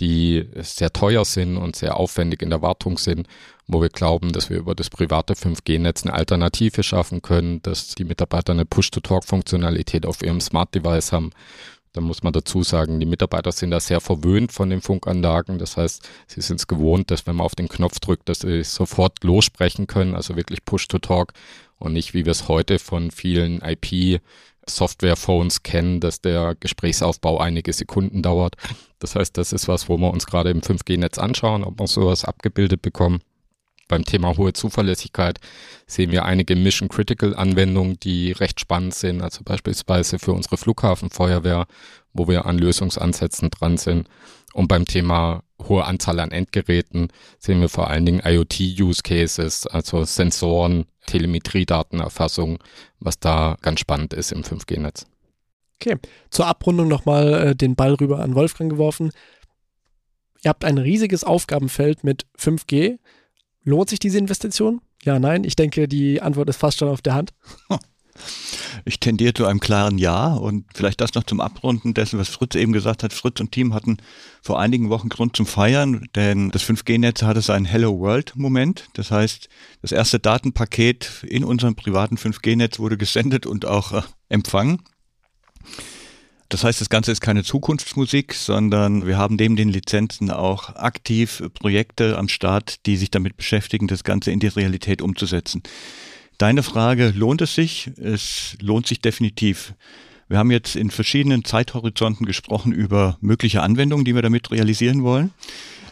[0.00, 3.28] die sehr teuer sind und sehr aufwendig in der Wartung sind,
[3.68, 8.04] wo wir glauben, dass wir über das private 5G-Netz eine Alternative schaffen können, dass die
[8.04, 11.30] Mitarbeiter eine Push-to-Talk-Funktionalität auf ihrem Smart-Device haben
[11.92, 15.58] da muss man dazu sagen, die Mitarbeiter sind da sehr verwöhnt von den Funkanlagen.
[15.58, 18.62] Das heißt, sie sind es gewohnt, dass wenn man auf den Knopf drückt, dass sie
[18.62, 21.32] sofort lossprechen können, also wirklich Push-to-Talk
[21.78, 24.20] und nicht, wie wir es heute von vielen IP
[24.68, 28.56] Software-Phones kennen, dass der Gesprächsaufbau einige Sekunden dauert.
[29.00, 32.24] Das heißt, das ist was, wo wir uns gerade im 5G-Netz anschauen, ob wir sowas
[32.24, 33.20] abgebildet bekommen.
[33.90, 35.40] Beim Thema hohe Zuverlässigkeit
[35.86, 41.66] sehen wir einige Mission-Critical-Anwendungen, die recht spannend sind, also beispielsweise für unsere Flughafenfeuerwehr,
[42.12, 44.08] wo wir an Lösungsansätzen dran sind.
[44.54, 50.86] Und beim Thema hohe Anzahl an Endgeräten sehen wir vor allen Dingen IoT-Use-Cases, also Sensoren,
[51.06, 52.58] Telemetriedatenerfassung,
[53.00, 55.06] was da ganz spannend ist im 5G-Netz.
[55.80, 55.96] Okay,
[56.30, 59.10] zur Abrundung nochmal äh, den Ball rüber an Wolfgang geworfen.
[60.42, 62.98] Ihr habt ein riesiges Aufgabenfeld mit 5G.
[63.70, 64.80] Lohnt sich diese Investition?
[65.04, 65.44] Ja, nein.
[65.44, 67.30] Ich denke, die Antwort ist fast schon auf der Hand.
[68.84, 72.54] Ich tendiere zu einem klaren Ja und vielleicht das noch zum Abrunden dessen, was Fritz
[72.54, 73.14] eben gesagt hat.
[73.14, 73.96] Fritz und Team hatten
[74.42, 78.88] vor einigen Wochen Grund zum Feiern, denn das 5G-Netz hatte seinen Hello World-Moment.
[78.92, 79.48] Das heißt,
[79.80, 84.82] das erste Datenpaket in unserem privaten 5G-Netz wurde gesendet und auch äh, empfangen.
[86.50, 91.44] Das heißt, das Ganze ist keine Zukunftsmusik, sondern wir haben neben den Lizenzen auch aktiv
[91.54, 95.62] Projekte am Start, die sich damit beschäftigen, das Ganze in die Realität umzusetzen.
[96.38, 97.92] Deine Frage, lohnt es sich?
[98.02, 99.74] Es lohnt sich definitiv.
[100.26, 105.30] Wir haben jetzt in verschiedenen Zeithorizonten gesprochen über mögliche Anwendungen, die wir damit realisieren wollen.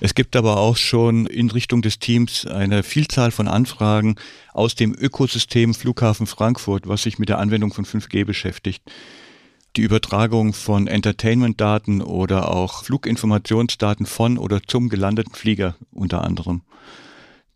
[0.01, 4.17] Es gibt aber auch schon in Richtung des Teams eine Vielzahl von Anfragen
[4.55, 8.83] aus dem Ökosystem Flughafen Frankfurt, was sich mit der Anwendung von 5G beschäftigt
[9.79, 16.63] die Übertragung von Entertainment-Daten oder auch Fluginformationsdaten von oder zum gelandeten Flieger unter anderem.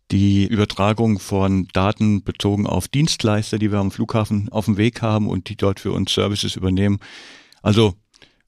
[0.09, 5.27] Die Übertragung von Daten bezogen auf Dienstleister, die wir am Flughafen auf dem Weg haben
[5.27, 6.99] und die dort für uns Services übernehmen.
[7.61, 7.93] Also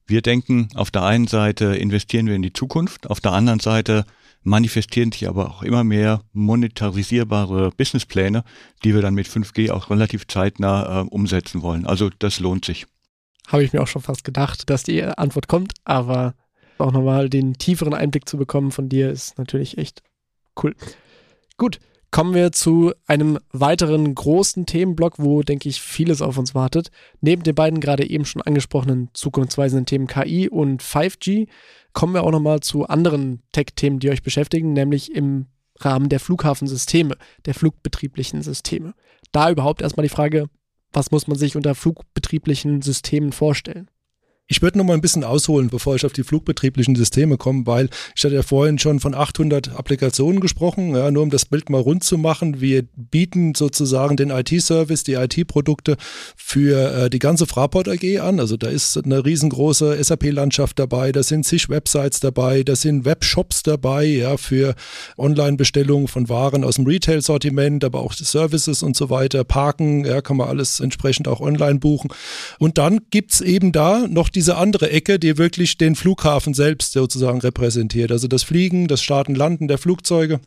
[0.07, 4.05] wir denken, auf der einen Seite investieren wir in die Zukunft, auf der anderen Seite
[4.41, 8.45] manifestieren sich aber auch immer mehr monetarisierbare Businesspläne,
[8.85, 11.85] die wir dann mit 5G auch relativ zeitnah äh, umsetzen wollen.
[11.85, 12.85] Also das lohnt sich.
[13.47, 16.33] Habe ich mir auch schon fast gedacht, dass die Antwort kommt, aber
[16.77, 20.01] auch nochmal den tieferen Einblick zu bekommen von dir ist natürlich echt
[20.61, 20.75] cool.
[21.57, 21.79] Gut,
[22.11, 26.89] kommen wir zu einem weiteren großen Themenblock, wo, denke ich, vieles auf uns wartet.
[27.21, 31.47] Neben den beiden gerade eben schon angesprochenen zukunftsweisenden Themen KI und 5G
[31.93, 35.47] kommen wir auch nochmal zu anderen Tech-Themen, die euch beschäftigen, nämlich im
[35.79, 38.93] Rahmen der Flughafensysteme, der flugbetrieblichen Systeme.
[39.31, 40.47] Da überhaupt erstmal die Frage,
[40.95, 43.89] was muss man sich unter flugbetrieblichen Systemen vorstellen?
[44.47, 47.89] Ich würde noch mal ein bisschen ausholen, bevor ich auf die flugbetrieblichen Systeme komme, weil
[48.15, 51.81] ich hatte ja vorhin schon von 800 Applikationen gesprochen, ja, nur um das Bild mal
[51.81, 52.61] rund zu machen.
[52.61, 55.97] Wir bieten sozusagen den IT-Service, die IT-Produkte
[56.37, 58.39] für äh, die ganze Fraport AG an.
[58.39, 63.63] Also da ist eine riesengroße SAP-Landschaft dabei, da sind zig Websites dabei, da sind Webshops
[63.63, 64.75] dabei, ja, für
[65.17, 69.43] Online-Bestellungen von Waren aus dem Retail-Sortiment, aber auch Services und so weiter.
[69.43, 72.11] Parken, ja, kann man alles entsprechend auch online buchen.
[72.59, 77.39] Und dann gibt's eben da noch diese andere Ecke, die wirklich den Flughafen selbst sozusagen
[77.39, 78.11] repräsentiert.
[78.11, 80.39] Also das Fliegen, das Starten, Landen der Flugzeuge.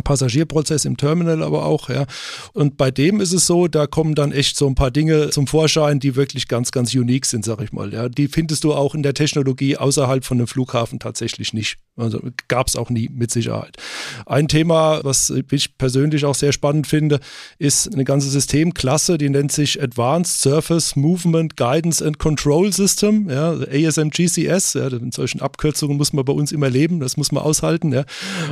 [0.00, 2.06] Passagierprozess im Terminal aber auch, ja.
[2.54, 5.46] Und bei dem ist es so, da kommen dann echt so ein paar Dinge zum
[5.46, 7.92] Vorschein, die wirklich ganz, ganz unique sind, sag ich mal.
[7.92, 8.08] Ja.
[8.08, 11.76] Die findest du auch in der Technologie außerhalb von einem Flughafen tatsächlich nicht.
[11.96, 13.76] Also gab es auch nie mit Sicherheit.
[14.24, 17.20] Ein Thema, was ich persönlich auch sehr spannend finde,
[17.58, 23.52] ist eine ganze Systemklasse, die nennt sich Advanced Surface Movement Guidance and Control System, ja,
[23.52, 24.74] ASMGCS.
[24.74, 27.92] Ja, mit solchen Abkürzungen muss man bei uns immer leben, das muss man aushalten.
[27.92, 28.04] Ja.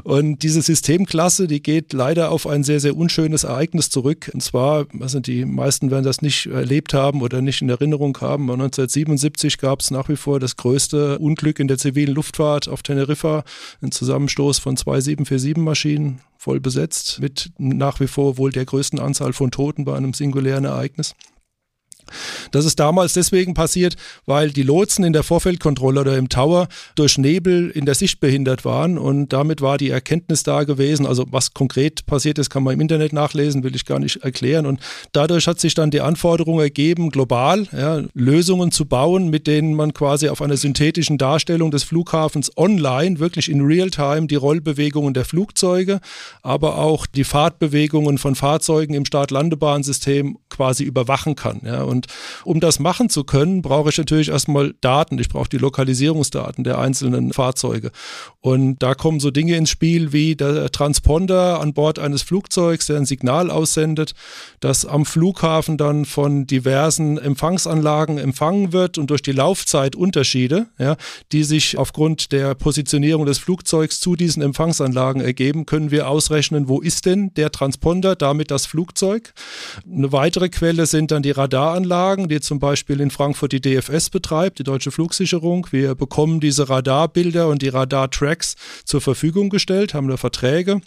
[0.05, 4.31] Und diese Systemklasse, die geht leider auf ein sehr, sehr unschönes Ereignis zurück.
[4.33, 8.51] Und zwar, also die meisten werden das nicht erlebt haben oder nicht in Erinnerung haben.
[8.51, 13.45] 1977 gab es nach wie vor das größte Unglück in der zivilen Luftfahrt auf Teneriffa
[13.83, 19.33] ein Zusammenstoß von zwei 747-Maschinen voll besetzt mit nach wie vor wohl der größten Anzahl
[19.33, 21.15] von Toten bei einem singulären Ereignis.
[22.51, 23.97] Das ist damals deswegen passiert,
[24.27, 28.65] weil die Lotsen in der Vorfeldkontrolle oder im Tower durch Nebel in der Sicht behindert
[28.65, 31.07] waren und damit war die Erkenntnis da gewesen.
[31.07, 34.67] Also was konkret passiert ist, kann man im Internet nachlesen, will ich gar nicht erklären.
[34.67, 34.81] Und
[35.13, 39.95] dadurch hat sich dann die Anforderung ergeben, global ja, Lösungen zu bauen, mit denen man
[39.95, 46.01] quasi auf einer synthetischen Darstellung des Flughafens online, wirklich in Realtime, die Rollbewegungen der Flugzeuge,
[46.43, 51.61] aber auch die Fahrtbewegungen von Fahrzeugen im Start-Landebahnsystem quasi überwachen kann.
[51.65, 51.83] Ja.
[51.83, 52.00] Und
[52.45, 55.19] und um das machen zu können, brauche ich natürlich erstmal Daten.
[55.19, 57.91] Ich brauche die Lokalisierungsdaten der einzelnen Fahrzeuge.
[58.41, 62.99] Und da kommen so Dinge ins Spiel wie der Transponder an Bord eines Flugzeugs, der
[62.99, 64.13] ein Signal aussendet,
[64.61, 70.97] das am Flughafen dann von diversen Empfangsanlagen empfangen wird und durch die Laufzeitunterschiede, ja,
[71.33, 76.83] die sich aufgrund der Positionierung des Flugzeugs zu diesen Empfangsanlagen ergeben, können wir ausrechnen, wo
[76.83, 79.33] ist denn der Transponder, damit das Flugzeug.
[79.91, 84.11] Eine weitere Quelle sind dann die Radaranlagen Anlagen, die zum Beispiel in Frankfurt die DFS
[84.11, 85.67] betreibt, die Deutsche Flugsicherung.
[85.73, 90.81] Wir bekommen diese Radarbilder und die Radartracks zur Verfügung gestellt, haben da Verträge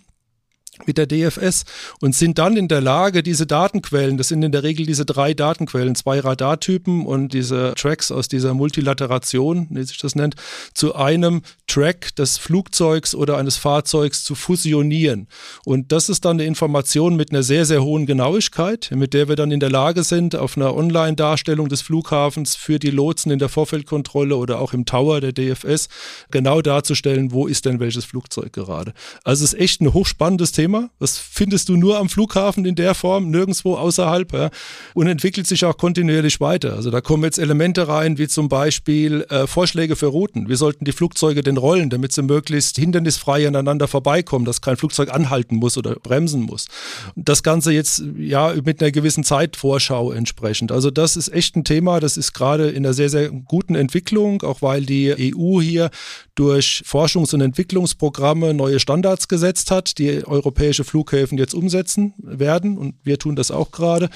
[0.86, 1.66] mit der DFS
[2.00, 5.34] und sind dann in der Lage, diese Datenquellen, das sind in der Regel diese drei
[5.34, 10.36] Datenquellen, zwei Radartypen und diese Tracks aus dieser Multilateration, wie sich das nennt,
[10.74, 11.42] zu einem
[11.74, 15.28] Track des Flugzeugs oder eines Fahrzeugs zu fusionieren.
[15.66, 19.36] Und das ist dann eine Information mit einer sehr, sehr hohen Genauigkeit, mit der wir
[19.36, 23.50] dann in der Lage sind, auf einer Online-Darstellung des Flughafens für die Lotsen in der
[23.50, 25.88] Vorfeldkontrolle oder auch im Tower der DFS
[26.30, 28.94] genau darzustellen, wo ist denn welches Flugzeug gerade.
[29.24, 30.92] Also es ist echt ein hochspannendes Thema.
[31.00, 34.52] Das findest du nur am Flughafen in der Form, nirgendwo außerhalb ja,
[34.94, 36.76] und entwickelt sich auch kontinuierlich weiter.
[36.76, 40.50] Also da kommen jetzt Elemente rein, wie zum Beispiel äh, Vorschläge für Routen.
[40.50, 45.12] Wie sollten die Flugzeuge denn rollen, damit sie möglichst hindernisfrei aneinander vorbeikommen, dass kein Flugzeug
[45.12, 46.68] anhalten muss oder bremsen muss.
[47.16, 50.72] Das Ganze jetzt ja mit einer gewissen Zeitvorschau entsprechend.
[50.72, 54.44] Also das ist echt ein Thema, das ist gerade in einer sehr, sehr guten Entwicklung,
[54.44, 55.90] auch weil die EU hier
[56.36, 62.78] durch Forschungs- und Entwicklungsprogramme neue Standards gesetzt hat, die europäische Flughäfen jetzt umsetzen werden.
[62.78, 64.10] Und wir tun das auch gerade.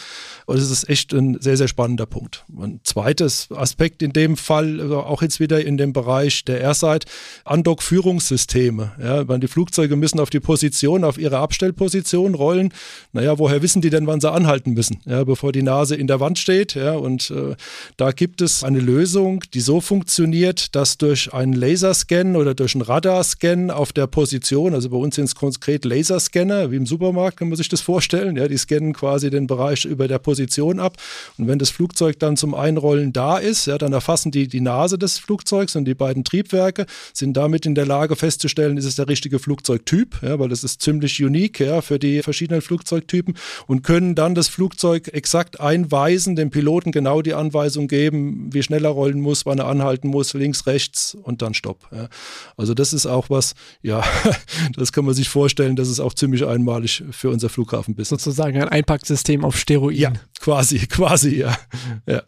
[0.48, 2.44] Und es ist echt ein sehr, sehr spannender Punkt.
[2.58, 7.06] Ein zweites Aspekt in dem Fall, also auch jetzt wieder in dem Bereich der Airside,
[7.46, 8.94] Andock-Führungssysteme.
[9.00, 12.74] Ja, die Flugzeuge müssen auf die Position, auf ihre Abstellposition rollen.
[13.12, 15.02] Naja, woher wissen die denn, wann sie anhalten müssen?
[15.06, 16.74] Ja, bevor die Nase in der Wand steht.
[16.74, 17.56] Ja, und äh,
[17.96, 22.74] da gibt es eine Lösung, die so funktioniert, dass durch einen Laserscan Scan oder durch
[22.74, 27.38] einen Radarscan auf der Position, also bei uns sind es konkret Laserscanner, wie im Supermarkt
[27.38, 30.96] kann man sich das vorstellen, ja, die scannen quasi den Bereich über der Position ab
[31.38, 34.98] und wenn das Flugzeug dann zum Einrollen da ist, ja, dann erfassen die die Nase
[34.98, 39.10] des Flugzeugs und die beiden Triebwerke, sind damit in der Lage festzustellen, ist es der
[39.10, 43.36] richtige Flugzeugtyp, ja, weil das ist ziemlich unique ja, für die verschiedenen Flugzeugtypen
[43.68, 48.86] und können dann das Flugzeug exakt einweisen, dem Piloten genau die Anweisung geben, wie schnell
[48.86, 51.90] er rollen muss, wann er anhalten muss, links, rechts und dann Stopp.
[51.98, 52.10] Ja.
[52.56, 54.04] Also das ist auch was, ja,
[54.76, 58.24] das kann man sich vorstellen, das ist auch ziemlich einmalig für unser Flughafenbusiness.
[58.24, 60.00] Sozusagen ein Einpacksystem auf Steroiden.
[60.00, 61.58] Ja, quasi, quasi, ja.
[62.06, 62.24] ja.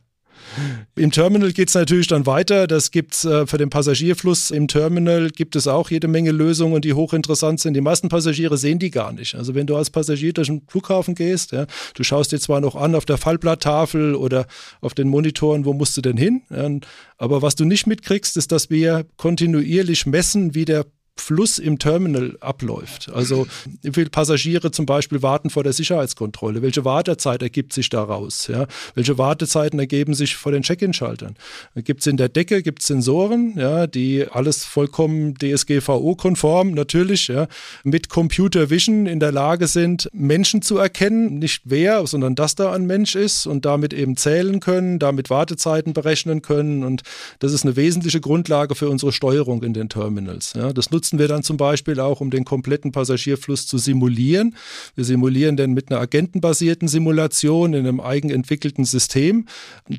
[0.95, 2.67] Im Terminal geht es natürlich dann weiter.
[2.67, 6.81] Das gibt es äh, für den Passagierfluss im Terminal gibt es auch jede Menge Lösungen,
[6.81, 7.73] die hochinteressant sind.
[7.73, 9.35] Die meisten Passagiere sehen die gar nicht.
[9.35, 12.75] Also wenn du als Passagier durch den Flughafen gehst, ja, du schaust dir zwar noch
[12.75, 14.47] an auf der Fallblatttafel oder
[14.81, 16.41] auf den Monitoren, wo musst du denn hin?
[16.49, 16.69] Ja,
[17.17, 20.85] aber was du nicht mitkriegst, ist, dass wir kontinuierlich messen, wie der
[21.19, 23.11] Fluss im Terminal abläuft.
[23.13, 23.47] Also
[23.81, 28.67] wie viele Passagiere zum Beispiel warten vor der Sicherheitskontrolle, welche Wartezeit ergibt sich daraus, ja?
[28.95, 31.35] welche Wartezeiten ergeben sich vor den Check-in-Schaltern.
[31.75, 37.47] Gibt es in der Decke, gibt es Sensoren, ja, die alles vollkommen DSGVO-konform natürlich, ja,
[37.83, 42.73] mit Computer Vision in der Lage sind, Menschen zu erkennen, nicht wer, sondern dass da
[42.73, 47.03] ein Mensch ist und damit eben zählen können, damit Wartezeiten berechnen können und
[47.39, 50.53] das ist eine wesentliche Grundlage für unsere Steuerung in den Terminals.
[50.55, 50.73] Ja?
[50.73, 54.55] Das nutzt nutzen wir dann zum Beispiel auch, um den kompletten Passagierfluss zu simulieren.
[54.95, 59.47] Wir simulieren den mit einer agentenbasierten Simulation in einem eigenentwickelten System.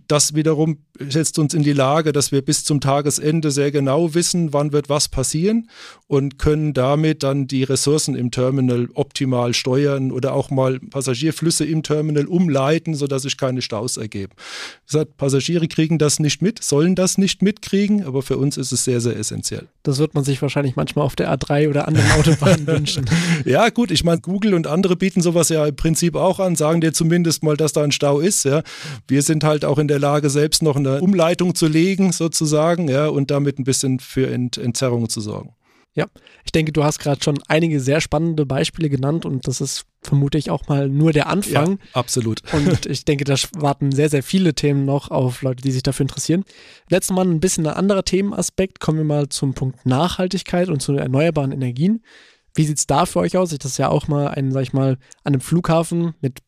[0.07, 4.53] Das wiederum setzt uns in die Lage, dass wir bis zum Tagesende sehr genau wissen,
[4.53, 5.69] wann wird was passieren
[6.07, 11.83] und können damit dann die Ressourcen im Terminal optimal steuern oder auch mal Passagierflüsse im
[11.83, 14.33] Terminal umleiten, sodass sich keine Staus ergeben.
[14.37, 18.73] Wie gesagt, Passagiere kriegen das nicht mit, sollen das nicht mitkriegen, aber für uns ist
[18.73, 19.69] es sehr, sehr essentiell.
[19.83, 23.05] Das wird man sich wahrscheinlich manchmal mal auf der A3 oder anderen Autobahnen wünschen.
[23.45, 26.81] Ja, gut, ich meine, Google und andere bieten sowas ja im Prinzip auch an, sagen
[26.81, 28.45] dir zumindest mal, dass da ein Stau ist.
[28.45, 28.63] Ja.
[29.09, 33.09] Wir sind halt auch in der Lage, selbst noch eine Umleitung zu legen, sozusagen, ja,
[33.09, 35.55] und damit ein bisschen für Ent Entzerrungen zu sorgen.
[35.95, 36.07] Ja,
[36.45, 40.39] ich denke, du hast gerade schon einige sehr spannende Beispiele genannt und das ist vermute
[40.39, 41.73] ich auch mal nur der Anfang.
[41.73, 42.43] Ja, absolut.
[42.55, 46.05] Und ich denke, da warten sehr, sehr viele Themen noch auf Leute, die sich dafür
[46.05, 46.45] interessieren.
[46.89, 48.81] Letztes Mal ein bisschen ein anderer Themenaspekt.
[48.81, 52.03] Kommen wir mal zum Punkt Nachhaltigkeit und zu erneuerbaren Energien.
[52.55, 53.51] Wie sieht es da für euch aus?
[53.51, 56.41] Das ist ja auch mal ein, sag ich mal, an einem Flughafen mit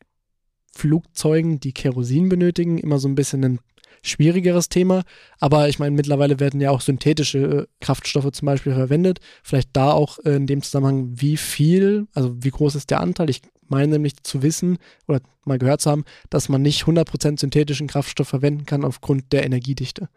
[0.71, 3.59] Flugzeugen, die Kerosin benötigen, immer so ein bisschen ein
[4.03, 5.03] schwierigeres Thema.
[5.39, 9.19] Aber ich meine, mittlerweile werden ja auch synthetische äh, Kraftstoffe zum Beispiel verwendet.
[9.41, 13.29] Vielleicht da auch äh, in dem Zusammenhang, wie viel, also wie groß ist der Anteil?
[13.29, 14.77] Ich meine nämlich zu wissen
[15.07, 19.45] oder mal gehört zu haben, dass man nicht 100% synthetischen Kraftstoff verwenden kann aufgrund der
[19.45, 20.09] Energiedichte.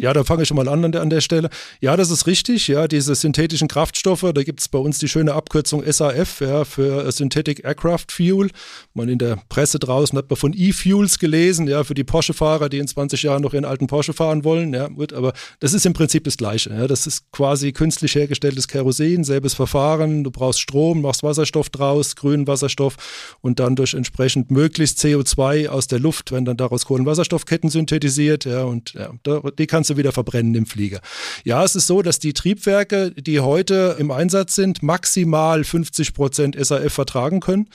[0.00, 1.50] Ja, da fange ich schon mal an an der, an der Stelle.
[1.80, 2.66] Ja, das ist richtig.
[2.68, 7.12] Ja, diese synthetischen Kraftstoffe, da gibt es bei uns die schöne Abkürzung SAF ja, für
[7.12, 8.50] Synthetic Aircraft Fuel.
[8.94, 12.78] Man in der Presse draußen hat man von E-Fuels gelesen, ja, für die Porsche-Fahrer, die
[12.78, 14.72] in 20 Jahren noch ihren alten Porsche fahren wollen.
[14.72, 16.70] Ja, gut, aber das ist im Prinzip das Gleiche.
[16.70, 16.86] Ja.
[16.86, 20.24] Das ist quasi künstlich hergestelltes Kerosin, selbes Verfahren.
[20.24, 22.96] Du brauchst Strom, machst Wasserstoff draus, grünen Wasserstoff
[23.42, 28.46] und dann durch entsprechend möglichst CO2 aus der Luft, wenn dann daraus Kohlenwasserstoffketten synthetisiert.
[28.46, 29.12] Ja, und ja,
[29.58, 31.00] die kann kannst du wieder verbrennen im Flieger.
[31.42, 36.56] Ja, es ist so, dass die Triebwerke, die heute im Einsatz sind, maximal 50 Prozent
[36.56, 37.68] SAF vertragen können.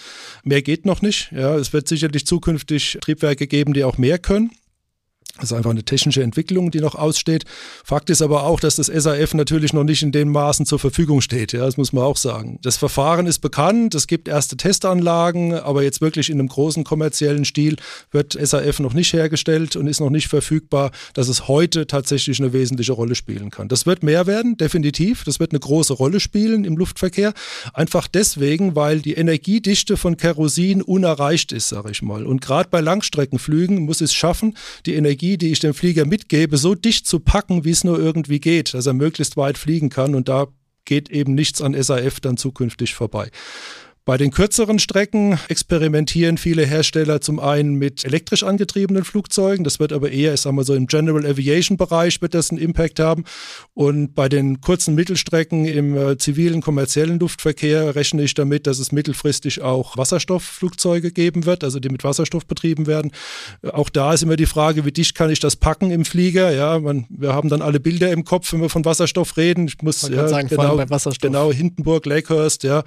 [0.46, 1.34] Mehr geht noch nicht.
[1.34, 4.52] Ja, es wird sicherlich zukünftig Triebwerke geben, die auch mehr können.
[5.40, 7.46] Das ist einfach eine technische Entwicklung, die noch aussteht.
[7.84, 11.22] Fakt ist aber auch, dass das SAF natürlich noch nicht in den Maßen zur Verfügung
[11.22, 11.54] steht.
[11.54, 12.60] Ja, das muss man auch sagen.
[12.64, 17.46] Das Verfahren ist bekannt, es gibt erste Testanlagen, aber jetzt wirklich in einem großen kommerziellen
[17.46, 17.76] Stil
[18.12, 22.54] wird SAF noch nicht hergestellt und ist noch nicht verfügbar, dass es heute tatsächlich eine
[22.54, 23.68] wesentliche Rolle spielen kann.
[23.68, 25.24] Das wird mehr werden, definitiv.
[25.24, 27.34] Das wird eine große Rolle spielen im Luftverkehr.
[27.74, 32.26] Einfach deswegen, weil die Energiedichte von Kerosin unerreicht ist, sage ich mal.
[32.26, 36.58] Und gerade bei Langstreckenflügen muss es schaffen, die Energie Energie, die ich dem Flieger mitgebe,
[36.58, 40.16] so dicht zu packen, wie es nur irgendwie geht, dass er möglichst weit fliegen kann.
[40.16, 40.48] Und da
[40.86, 43.30] geht eben nichts an SAF dann zukünftig vorbei.
[44.08, 49.66] Bei den kürzeren Strecken experimentieren viele Hersteller zum einen mit elektrisch angetriebenen Flugzeugen.
[49.66, 52.58] Das wird aber eher, ich sag mal so im General Aviation Bereich wird das einen
[52.58, 53.26] Impact haben.
[53.74, 58.94] Und bei den kurzen Mittelstrecken im äh, zivilen kommerziellen Luftverkehr rechne ich damit, dass es
[58.94, 63.12] mittelfristig auch Wasserstoffflugzeuge geben wird, also die mit Wasserstoff betrieben werden.
[63.62, 66.54] Äh, auch da ist immer die Frage, wie dicht kann ich das packen im Flieger?
[66.54, 69.68] Ja, man, wir haben dann alle Bilder im Kopf, wenn wir von Wasserstoff reden.
[69.68, 71.30] Ich muss ja, sagen, genau, bei Wasserstoff.
[71.30, 72.86] genau Hindenburg, Lakehurst, ja,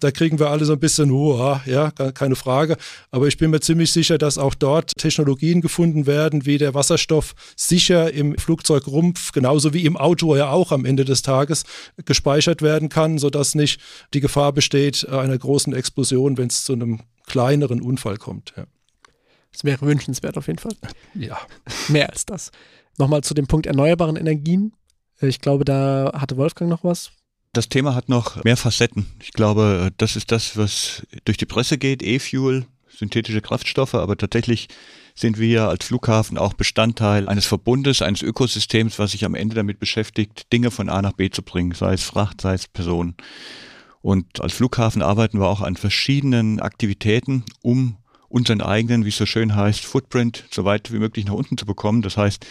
[0.00, 2.76] da kriegen wir alle alle so ein bisschen, oh, ja, keine Frage.
[3.10, 7.34] Aber ich bin mir ziemlich sicher, dass auch dort Technologien gefunden werden, wie der Wasserstoff
[7.56, 11.64] sicher im Flugzeugrumpf, genauso wie im Auto ja auch am Ende des Tages,
[12.04, 13.80] gespeichert werden kann, sodass nicht
[14.14, 18.52] die Gefahr besteht einer großen Explosion, wenn es zu einem kleineren Unfall kommt.
[18.56, 18.64] Ja.
[19.52, 20.76] Das wäre wünschenswert auf jeden Fall.
[21.14, 21.38] Ja.
[21.88, 22.52] Mehr als das.
[22.98, 24.74] Nochmal zu dem Punkt erneuerbaren Energien.
[25.20, 27.10] Ich glaube, da hatte Wolfgang noch was.
[27.54, 29.04] Das Thema hat noch mehr Facetten.
[29.20, 34.68] Ich glaube, das ist das, was durch die Presse geht, E-Fuel, synthetische Kraftstoffe, aber tatsächlich
[35.14, 39.78] sind wir als Flughafen auch Bestandteil eines Verbundes, eines Ökosystems, was sich am Ende damit
[39.78, 43.16] beschäftigt, Dinge von A nach B zu bringen, sei es Fracht, sei es Personen.
[44.00, 47.98] Und als Flughafen arbeiten wir auch an verschiedenen Aktivitäten, um
[48.30, 51.66] unseren eigenen, wie es so schön heißt, Footprint so weit wie möglich nach unten zu
[51.66, 52.00] bekommen.
[52.00, 52.46] Das heißt,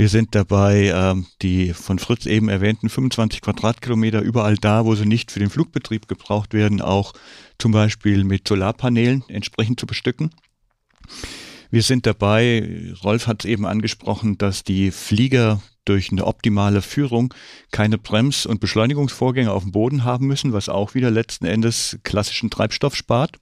[0.00, 5.04] wir sind dabei, ähm, die von Fritz eben erwähnten 25 Quadratkilometer überall da, wo sie
[5.04, 7.12] nicht für den Flugbetrieb gebraucht werden, auch
[7.58, 10.30] zum Beispiel mit Solarpanelen entsprechend zu bestücken.
[11.70, 17.34] Wir sind dabei, Rolf hat es eben angesprochen, dass die Flieger durch eine optimale Führung
[17.70, 22.48] keine Brems- und Beschleunigungsvorgänge auf dem Boden haben müssen, was auch wieder letzten Endes klassischen
[22.48, 23.36] Treibstoff spart.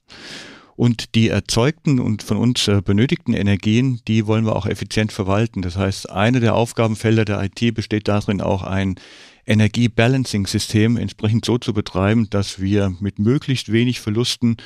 [0.79, 5.61] Und die erzeugten und von uns äh, benötigten Energien, die wollen wir auch effizient verwalten.
[5.61, 8.95] Das heißt, eine der Aufgabenfelder der IT besteht darin, auch ein
[9.45, 14.57] Energiebalancing-System entsprechend so zu betreiben, dass wir mit möglichst wenig Verlusten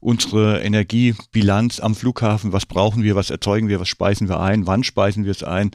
[0.00, 4.84] unsere Energiebilanz am Flughafen, was brauchen wir, was erzeugen wir, was speisen wir ein, wann
[4.84, 5.70] speisen wir es ein,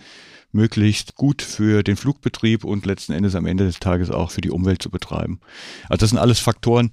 [0.52, 4.52] möglichst gut für den Flugbetrieb und letzten Endes am Ende des Tages auch für die
[4.52, 5.40] Umwelt zu betreiben.
[5.86, 6.92] Also das sind alles Faktoren,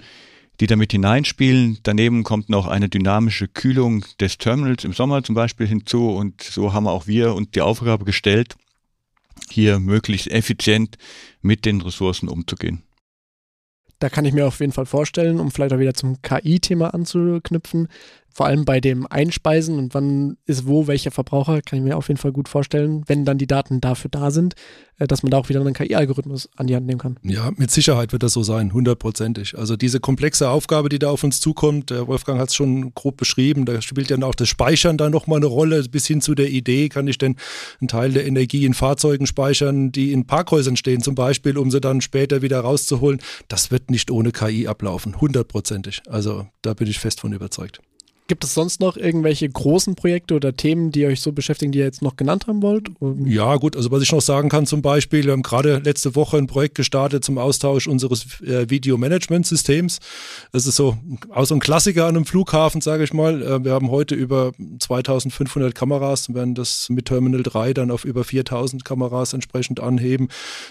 [0.61, 1.79] die damit hineinspielen.
[1.83, 6.73] Daneben kommt noch eine dynamische Kühlung des Terminals im Sommer zum Beispiel hinzu und so
[6.73, 8.57] haben auch wir uns die Aufgabe gestellt,
[9.51, 10.97] hier möglichst effizient
[11.43, 12.83] mit den Ressourcen umzugehen.
[13.99, 17.89] Da kann ich mir auf jeden Fall vorstellen, um vielleicht auch wieder zum KI-Thema anzuknüpfen,
[18.37, 22.09] vor allem bei dem Einspeisen und wann ist wo welcher Verbraucher, kann ich mir auf
[22.09, 24.55] jeden Fall gut vorstellen, wenn dann die Daten dafür da sind,
[24.99, 27.17] äh, dass man da auch wieder einen KI-Algorithmus an die Hand nehmen kann.
[27.23, 29.57] Ja, mit Sicherheit wird das so sein, hundertprozentig.
[29.57, 33.17] Also diese komplexe Aufgabe, die da auf uns zukommt, der Wolfgang hat es schon grob
[33.17, 36.51] beschrieben, da spielt ja auch das Speichern da nochmal eine Rolle, bis hin zu der
[36.51, 37.37] Idee, kann ich denn
[37.81, 41.81] einen Teil der Energie in Fahrzeugen speichern, die in Parkhäusern stehen zum Beispiel, um sie
[41.81, 43.23] dann später wieder rauszuholen.
[43.49, 46.03] Das wird nicht ohne KI ablaufen, hundertprozentig.
[46.07, 47.81] Also da bin ich fest von überzeugt.
[48.29, 51.85] Gibt es sonst noch irgendwelche großen Projekte oder Themen, die euch so beschäftigen, die ihr
[51.85, 52.89] jetzt noch genannt haben wollt?
[53.25, 56.37] Ja, gut, also was ich noch sagen kann zum Beispiel, wir haben gerade letzte Woche
[56.37, 60.01] ein Projekt gestartet zum Austausch unseres äh, Video-Management-Systems.
[60.51, 60.97] Das ist so
[61.31, 63.43] auch so ein Klassiker an einem Flughafen, sage ich mal.
[63.43, 68.25] Äh, wir haben heute über 2500 Kameras, werden das mit Terminal 3 dann auf über
[68.25, 70.29] 4000 Kameras entsprechend anheben.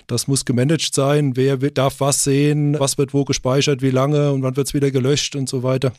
[0.08, 4.44] Das muss gemanagt sein, wer darf was sehen, was wird wo gespeichert, wie lange und
[4.44, 5.94] wann wird es wieder gelöscht und so weiter.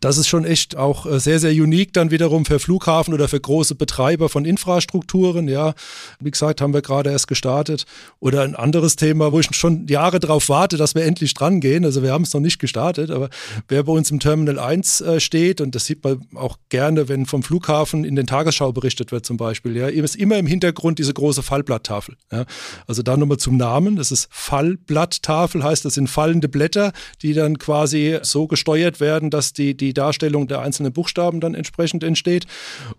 [0.00, 3.40] Das ist schon echt auch äh, sehr, sehr unique dann wiederum für Flughafen oder für
[3.40, 5.48] große Betreiber von Infrastrukturen.
[5.48, 5.74] Ja,
[6.20, 7.84] wie gesagt, haben wir gerade erst gestartet.
[8.20, 11.84] Oder ein anderes Thema, wo ich schon Jahre darauf warte, dass wir endlich dran gehen.
[11.84, 13.30] Also wir haben es noch nicht gestartet, aber
[13.68, 17.26] wer bei uns im Terminal 1 äh, steht, und das sieht man auch gerne, wenn
[17.26, 21.14] vom Flughafen in den Tagesschau berichtet wird zum Beispiel, ja, ist immer im Hintergrund diese
[21.14, 22.16] große Fallblatttafel.
[22.30, 22.44] Ja.
[22.86, 26.92] Also da nochmal zum Namen, das ist Fallblatttafel, heißt das sind fallende Blätter,
[27.22, 32.04] die dann quasi so gesteuert werden, dass die die, Darstellung der einzelnen Buchstaben dann entsprechend
[32.04, 32.46] entsteht.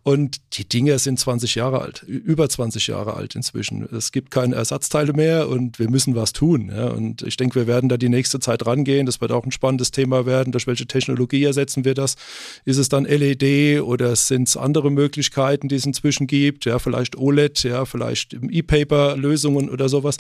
[0.04, 3.88] Und die Dinge sind 20 Jahre alt, über 20 Jahre alt inzwischen.
[3.94, 6.72] Es gibt keine Ersatzteile mehr und wir müssen was tun.
[6.74, 6.88] Ja.
[6.88, 9.06] Und ich denke, wir werden da die nächste Zeit rangehen.
[9.06, 10.52] Das wird auch ein spannendes Thema werden.
[10.52, 12.16] Durch welche Technologie ersetzen wir das?
[12.64, 16.66] Ist es dann LED oder sind es andere Möglichkeiten, die es inzwischen gibt?
[16.66, 20.18] Ja, vielleicht OLED, ja, vielleicht E-Paper-Lösungen oder sowas.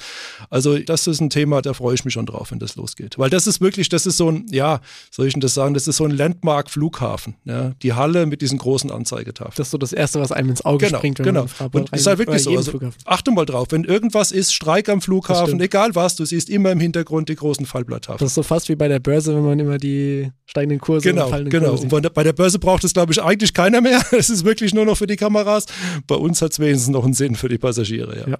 [0.50, 3.18] Also das ist ein Thema, da freue ich mich schon drauf, wenn das losgeht.
[3.18, 4.82] Weil das ist wirklich, das ist so ein, ja,
[5.12, 7.36] soll ich denn das sagen, das ist so ein Landmark-Flughafen.
[7.46, 7.74] Ja?
[7.82, 9.54] Die Halle mit diesen großen Anzeigetafeln.
[9.56, 11.20] Das ist so das Erste, was einem ins Auge genau, springt.
[11.20, 11.46] Wenn genau.
[11.60, 12.56] man und ist halt wirklich so.
[12.56, 16.72] Also, achte mal drauf, wenn irgendwas ist, Streik am Flughafen, egal was, du siehst immer
[16.72, 18.20] im Hintergrund die großen Fallblattafeln.
[18.20, 21.26] Das ist so fast wie bei der Börse, wenn man immer die steigenden Kurse genau,
[21.26, 21.70] und fallenden genau.
[21.70, 24.02] Kurse Genau, und bei der Börse braucht es, glaube ich, eigentlich keiner mehr.
[24.16, 25.66] Es ist wirklich nur noch für die Kameras.
[26.08, 28.18] Bei uns hat es wenigstens noch einen Sinn für die Passagiere.
[28.20, 28.28] Ja.
[28.30, 28.38] ja.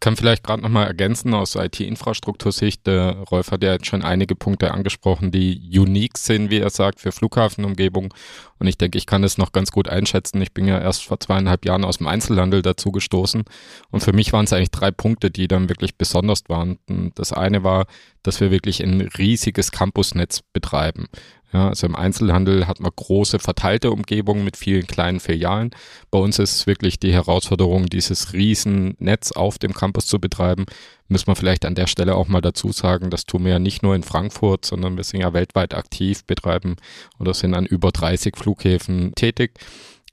[0.00, 2.86] Ich kann vielleicht gerade nochmal ergänzen aus IT-Infrastruktursicht.
[2.86, 7.00] Der Rolf hat ja jetzt schon einige Punkte angesprochen, die unique sind, wie er sagt,
[7.00, 8.14] für Flughafenumgebung.
[8.60, 10.40] Und ich denke, ich kann das noch ganz gut einschätzen.
[10.42, 13.44] Ich bin ja erst vor zweieinhalb Jahren aus dem Einzelhandel dazu gestoßen.
[13.90, 16.78] Und für mich waren es eigentlich drei Punkte, die dann wirklich besonders waren.
[17.14, 17.86] Das eine war,
[18.22, 21.06] dass wir wirklich ein riesiges Campusnetz betreiben.
[21.52, 25.70] Ja, also im Einzelhandel hat man große verteilte Umgebungen mit vielen kleinen Filialen.
[26.10, 30.66] Bei uns ist es wirklich die Herausforderung, dieses Riesennetz auf dem Campus zu betreiben.
[31.10, 33.82] Müssen wir vielleicht an der Stelle auch mal dazu sagen, das tun wir ja nicht
[33.82, 36.76] nur in Frankfurt, sondern wir sind ja weltweit aktiv, betreiben
[37.18, 39.58] oder sind an über 30 Flughäfen tätig.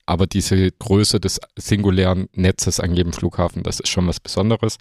[0.08, 4.78] Aber diese Größe des singulären Netzes an jedem Flughafen, das ist schon was Besonderes.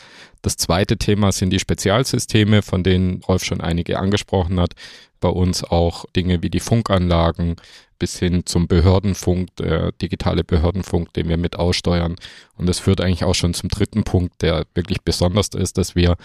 [0.47, 4.75] Das zweite Thema sind die Spezialsysteme, von denen Rolf schon einige angesprochen hat
[5.21, 7.57] bei uns auch Dinge wie die Funkanlagen
[7.99, 12.17] bis hin zum Behördenfunk, der digitale Behördenfunk, den wir mit aussteuern.
[12.57, 16.17] Und das führt eigentlich auch schon zum dritten Punkt, der wirklich besonders ist, dass wir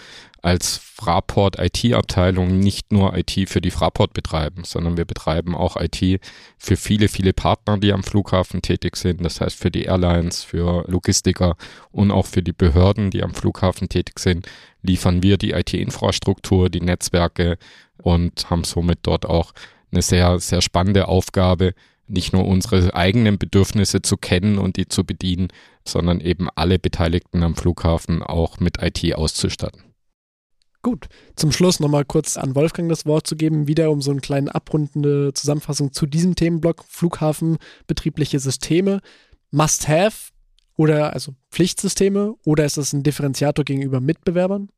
[0.42, 6.20] als Fraport IT-Abteilung nicht nur IT für die Fraport betreiben, sondern wir betreiben auch IT
[6.58, 9.24] für viele, viele Partner, die am Flughafen tätig sind.
[9.24, 11.56] Das heißt für die Airlines, für Logistiker
[11.90, 14.46] und auch für die Behörden, die am Flughafen tätig sind,
[14.82, 17.58] liefern wir die IT-Infrastruktur, die Netzwerke,
[17.98, 19.52] und haben somit dort auch
[19.92, 21.74] eine sehr, sehr spannende Aufgabe,
[22.08, 25.48] nicht nur unsere eigenen Bedürfnisse zu kennen und die zu bedienen,
[25.86, 29.82] sondern eben alle Beteiligten am Flughafen auch mit IT auszustatten.
[30.82, 31.06] Gut,
[31.36, 34.52] zum Schluss nochmal kurz an Wolfgang das Wort zu geben, wieder um so eine kleine
[34.52, 39.00] abrundende Zusammenfassung zu diesem Themenblock Flughafen, betriebliche Systeme.
[39.52, 40.31] Must have
[40.76, 44.68] oder also Pflichtsysteme oder ist das ein Differenziator gegenüber Mitbewerbern?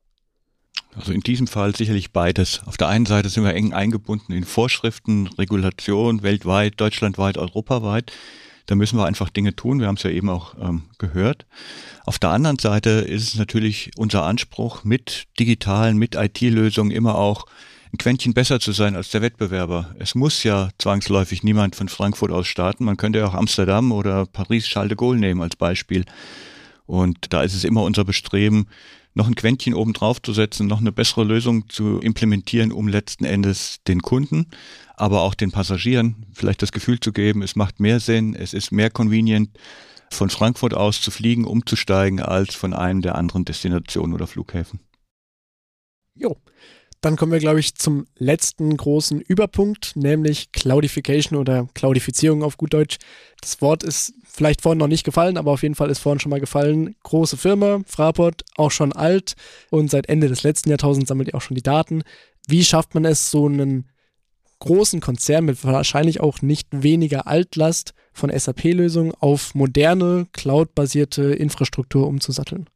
[0.96, 2.62] Also in diesem Fall sicherlich beides.
[2.66, 8.12] Auf der einen Seite sind wir eng eingebunden in Vorschriften, Regulation weltweit, deutschlandweit, europaweit.
[8.66, 9.80] Da müssen wir einfach Dinge tun.
[9.80, 11.46] Wir haben es ja eben auch ähm, gehört.
[12.06, 17.46] Auf der anderen Seite ist es natürlich unser Anspruch, mit digitalen, mit IT-Lösungen immer auch
[17.94, 19.94] ein Quäntchen besser zu sein als der Wettbewerber.
[20.00, 22.84] Es muss ja zwangsläufig niemand von Frankfurt aus starten.
[22.84, 26.04] Man könnte ja auch Amsterdam oder Paris Charles de Gaulle nehmen als Beispiel.
[26.86, 28.66] Und da ist es immer unser Bestreben,
[29.14, 33.24] noch ein Quäntchen oben drauf zu setzen, noch eine bessere Lösung zu implementieren, um letzten
[33.24, 34.46] Endes den Kunden,
[34.96, 38.72] aber auch den Passagieren vielleicht das Gefühl zu geben, es macht mehr Sinn, es ist
[38.72, 39.50] mehr convenient,
[40.10, 44.80] von Frankfurt aus zu fliegen, umzusteigen, als von einem der anderen Destinationen oder Flughäfen.
[46.16, 46.36] Jo,
[47.04, 52.72] dann kommen wir, glaube ich, zum letzten großen Überpunkt, nämlich Cloudification oder Cloudifizierung auf gut
[52.72, 52.96] Deutsch.
[53.42, 56.30] Das Wort ist vielleicht vorhin noch nicht gefallen, aber auf jeden Fall ist vorhin schon
[56.30, 56.96] mal gefallen.
[57.02, 59.34] Große Firma, Fraport, auch schon alt
[59.70, 62.02] und seit Ende des letzten Jahrtausends sammelt ihr auch schon die Daten.
[62.48, 63.90] Wie schafft man es, so einen
[64.60, 72.66] großen Konzern mit wahrscheinlich auch nicht weniger Altlast von SAP-Lösungen auf moderne, cloud-basierte Infrastruktur umzusatteln?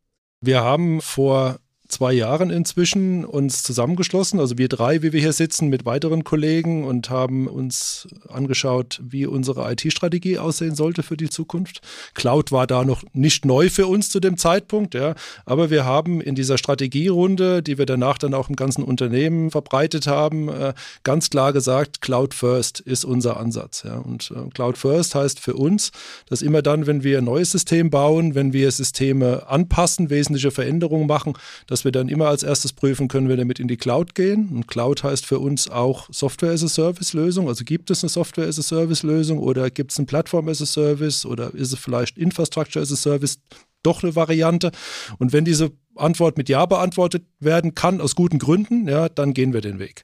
[0.42, 5.68] Wir haben vor zwei Jahren inzwischen uns zusammengeschlossen, also wir drei, wie wir hier sitzen,
[5.68, 11.80] mit weiteren Kollegen und haben uns angeschaut, wie unsere IT-Strategie aussehen sollte für die Zukunft.
[12.14, 15.14] Cloud war da noch nicht neu für uns zu dem Zeitpunkt, ja,
[15.46, 20.06] aber wir haben in dieser Strategierunde, die wir danach dann auch im ganzen Unternehmen verbreitet
[20.06, 20.74] haben, äh,
[21.04, 23.82] ganz klar gesagt, Cloud First ist unser Ansatz.
[23.84, 23.98] Ja.
[23.98, 25.90] Und äh, Cloud First heißt für uns,
[26.28, 31.06] dass immer dann, wenn wir ein neues System bauen, wenn wir Systeme anpassen, wesentliche Veränderungen
[31.06, 31.34] machen,
[31.66, 34.48] dass dass wir dann immer als erstes prüfen, können wir damit in die Cloud gehen.
[34.52, 37.46] Und Cloud heißt für uns auch Software as a Service Lösung.
[37.46, 40.60] Also gibt es eine Software as a Service Lösung oder gibt es eine Plattform as
[40.60, 43.38] a Service oder ist es vielleicht Infrastructure as a Service?
[43.84, 44.72] Doch eine Variante.
[45.18, 49.52] Und wenn diese Antwort mit Ja beantwortet werden kann, aus guten Gründen, ja, dann gehen
[49.52, 50.02] wir den Weg.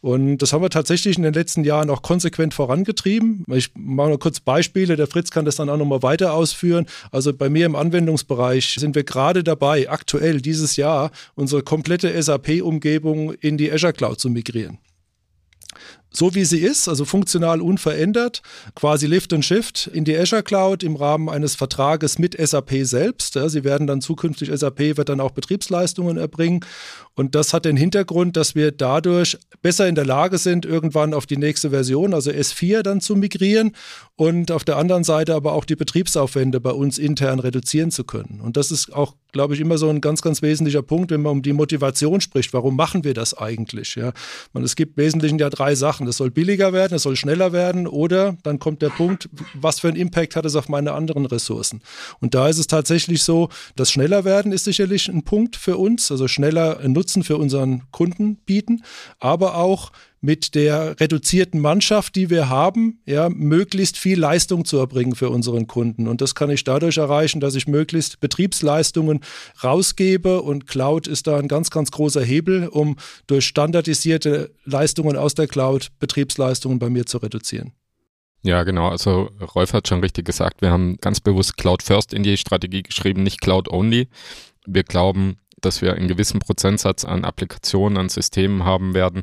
[0.00, 3.44] Und das haben wir tatsächlich in den letzten Jahren auch konsequent vorangetrieben.
[3.48, 6.86] Ich mache noch kurz Beispiele, der Fritz kann das dann auch nochmal weiter ausführen.
[7.12, 13.32] Also bei mir im Anwendungsbereich sind wir gerade dabei, aktuell dieses Jahr unsere komplette SAP-Umgebung
[13.34, 14.78] in die Azure Cloud zu migrieren.
[16.12, 18.42] So wie sie ist, also funktional unverändert,
[18.74, 23.38] quasi Lift und Shift in die Azure Cloud im Rahmen eines Vertrages mit SAP selbst.
[23.46, 26.64] Sie werden dann zukünftig, SAP wird dann auch Betriebsleistungen erbringen.
[27.14, 31.26] Und das hat den Hintergrund, dass wir dadurch besser in der Lage sind, irgendwann auf
[31.26, 33.72] die nächste Version, also S4, dann zu migrieren
[34.16, 38.40] und auf der anderen Seite aber auch die Betriebsaufwände bei uns intern reduzieren zu können.
[38.42, 41.32] Und das ist auch, glaube ich, immer so ein ganz, ganz wesentlicher Punkt, wenn man
[41.32, 42.52] um die Motivation spricht.
[42.52, 43.96] Warum machen wir das eigentlich?
[43.96, 44.12] Ja,
[44.52, 45.99] man, es gibt im Wesentlichen ja drei Sachen.
[46.06, 49.88] Das soll billiger werden, es soll schneller werden oder dann kommt der Punkt, was für
[49.88, 51.82] einen Impact hat es auf meine anderen Ressourcen?
[52.20, 56.10] Und da ist es tatsächlich so, das schneller werden ist sicherlich ein Punkt für uns,
[56.10, 58.82] also schneller Nutzen für unseren Kunden bieten,
[59.18, 65.14] aber auch mit der reduzierten Mannschaft, die wir haben, ja, möglichst viel Leistung zu erbringen
[65.14, 66.06] für unseren Kunden.
[66.08, 69.20] Und das kann ich dadurch erreichen, dass ich möglichst Betriebsleistungen
[69.64, 70.42] rausgebe.
[70.42, 72.96] Und Cloud ist da ein ganz, ganz großer Hebel, um
[73.26, 77.72] durch standardisierte Leistungen aus der Cloud Betriebsleistungen bei mir zu reduzieren.
[78.42, 78.88] Ja, genau.
[78.88, 82.82] Also Rolf hat schon richtig gesagt, wir haben ganz bewusst Cloud First in die Strategie
[82.82, 84.08] geschrieben, nicht Cloud Only.
[84.66, 89.22] Wir glauben, dass wir einen gewissen Prozentsatz an Applikationen, an Systemen haben werden,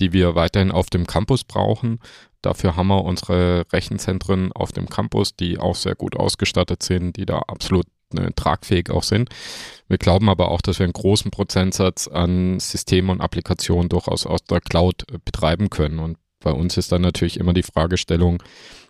[0.00, 2.00] die wir weiterhin auf dem Campus brauchen.
[2.42, 7.26] Dafür haben wir unsere Rechenzentren auf dem Campus, die auch sehr gut ausgestattet sind, die
[7.26, 7.86] da absolut
[8.16, 9.28] äh, tragfähig auch sind.
[9.88, 14.44] Wir glauben aber auch, dass wir einen großen Prozentsatz an Systemen und Applikationen durchaus aus
[14.44, 15.98] der Cloud äh, betreiben können.
[15.98, 18.42] Und bei uns ist dann natürlich immer die Fragestellung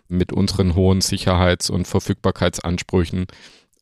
[0.07, 3.25] mit unseren hohen Sicherheits- und Verfügbarkeitsansprüchen,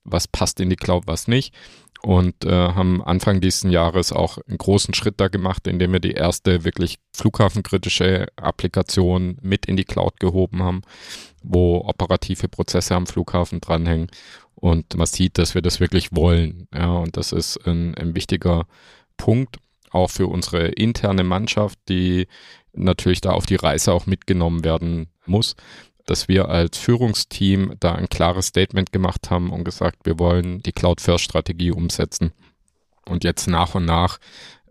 [0.03, 1.53] was passt in die Cloud, was nicht
[2.02, 6.12] und äh, haben Anfang dieses Jahres auch einen großen Schritt da gemacht, indem wir die
[6.12, 10.82] erste wirklich flughafenkritische Applikation mit in die Cloud gehoben haben,
[11.43, 14.10] wo operative Prozesse am Flughafen dranhängen
[14.56, 16.68] und man sieht, dass wir das wirklich wollen.
[16.74, 18.66] Ja, und das ist ein, ein wichtiger
[19.16, 19.58] Punkt
[19.91, 22.28] auch für unsere interne Mannschaft, die
[22.74, 25.56] natürlich da auf die Reise auch mitgenommen werden muss
[26.08, 30.72] dass wir als Führungsteam da ein klares Statement gemacht haben und gesagt, wir wollen die
[30.72, 32.32] Cloud-First-Strategie umsetzen
[33.05, 34.18] und jetzt nach und nach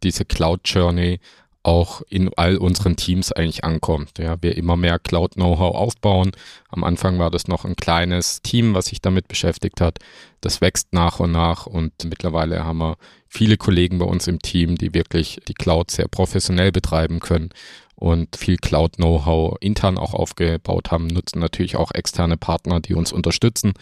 [0.02, 1.20] diese Cloud-Journey
[1.62, 4.18] auch in all unseren Teams eigentlich ankommt.
[4.18, 6.30] Ja, wir immer mehr Cloud-Know-how aufbauen.
[6.68, 9.98] Am Anfang war das noch ein kleines Team, was sich damit beschäftigt hat.
[10.40, 14.76] Das wächst nach und nach und mittlerweile haben wir viele Kollegen bei uns im Team,
[14.76, 17.50] die wirklich die Cloud sehr professionell betreiben können
[17.96, 23.72] und viel Cloud-Know-how intern auch aufgebaut haben, nutzen natürlich auch externe Partner, die uns unterstützen.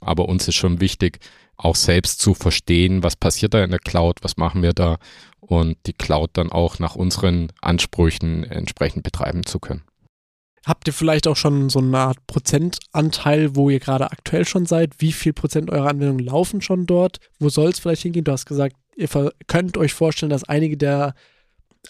[0.00, 1.20] Aber uns ist schon wichtig,
[1.56, 4.98] auch selbst zu verstehen, was passiert da in der Cloud, was machen wir da
[5.40, 9.82] und die Cloud dann auch nach unseren Ansprüchen entsprechend betreiben zu können.
[10.66, 14.94] Habt ihr vielleicht auch schon so eine Art Prozentanteil, wo ihr gerade aktuell schon seid?
[14.98, 17.18] Wie viel Prozent eurer Anwendungen laufen schon dort?
[17.38, 18.24] Wo soll es vielleicht hingehen?
[18.24, 19.08] Du hast gesagt, ihr
[19.46, 21.14] könnt euch vorstellen, dass einige der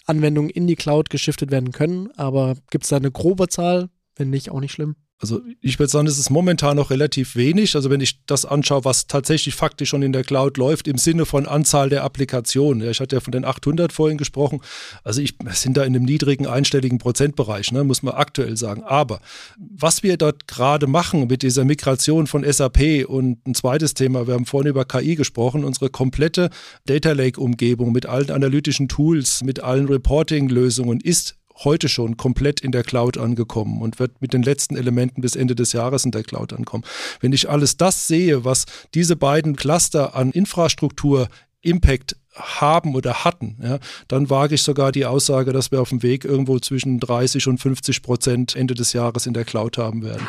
[0.05, 2.11] Anwendungen in die Cloud geschiftet werden können.
[2.17, 3.89] Aber gibt es da eine grobe Zahl?
[4.15, 4.95] Wenn nicht, auch nicht schlimm.
[5.21, 7.75] Also ich würde sagen, es ist momentan noch relativ wenig.
[7.75, 11.27] Also wenn ich das anschaue, was tatsächlich faktisch schon in der Cloud läuft, im Sinne
[11.27, 12.83] von Anzahl der Applikationen.
[12.83, 14.61] Ja, ich hatte ja von den 800 vorhin gesprochen.
[15.03, 18.83] Also ich sind da in einem niedrigen einstelligen Prozentbereich, ne, muss man aktuell sagen.
[18.83, 19.21] Aber
[19.59, 24.33] was wir dort gerade machen mit dieser Migration von SAP und ein zweites Thema, wir
[24.33, 26.49] haben vorhin über KI gesprochen, unsere komplette
[26.87, 32.71] Data Lake Umgebung mit allen analytischen Tools, mit allen Reporting-Lösungen ist heute schon komplett in
[32.71, 36.23] der Cloud angekommen und wird mit den letzten Elementen bis Ende des Jahres in der
[36.23, 36.83] Cloud ankommen.
[37.19, 41.27] Wenn ich alles das sehe, was diese beiden Cluster an Infrastruktur
[41.61, 46.01] Impact haben oder hatten, ja, dann wage ich sogar die Aussage, dass wir auf dem
[46.01, 50.27] Weg irgendwo zwischen 30 und 50 Prozent Ende des Jahres in der Cloud haben werden.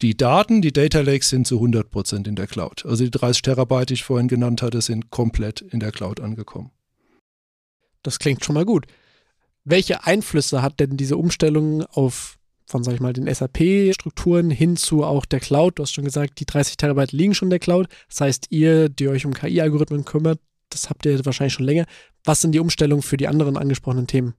[0.00, 2.86] Die Daten, die Data Lakes sind zu 100 Prozent in der Cloud.
[2.86, 6.70] Also die 30 Terabyte, die ich vorhin genannt hatte, sind komplett in der Cloud angekommen.
[8.04, 8.86] Das klingt schon mal gut.
[9.70, 15.04] Welche Einflüsse hat denn diese Umstellung auf von, sag ich mal, den SAP-Strukturen hin zu
[15.04, 15.78] auch der Cloud?
[15.78, 17.86] Du hast schon gesagt, die 30 Terabyte liegen schon in der Cloud.
[18.08, 20.40] Das heißt, ihr, die euch um KI-Algorithmen kümmert,
[20.70, 21.84] das habt ihr wahrscheinlich schon länger.
[22.24, 24.34] Was sind die Umstellungen für die anderen angesprochenen Themen?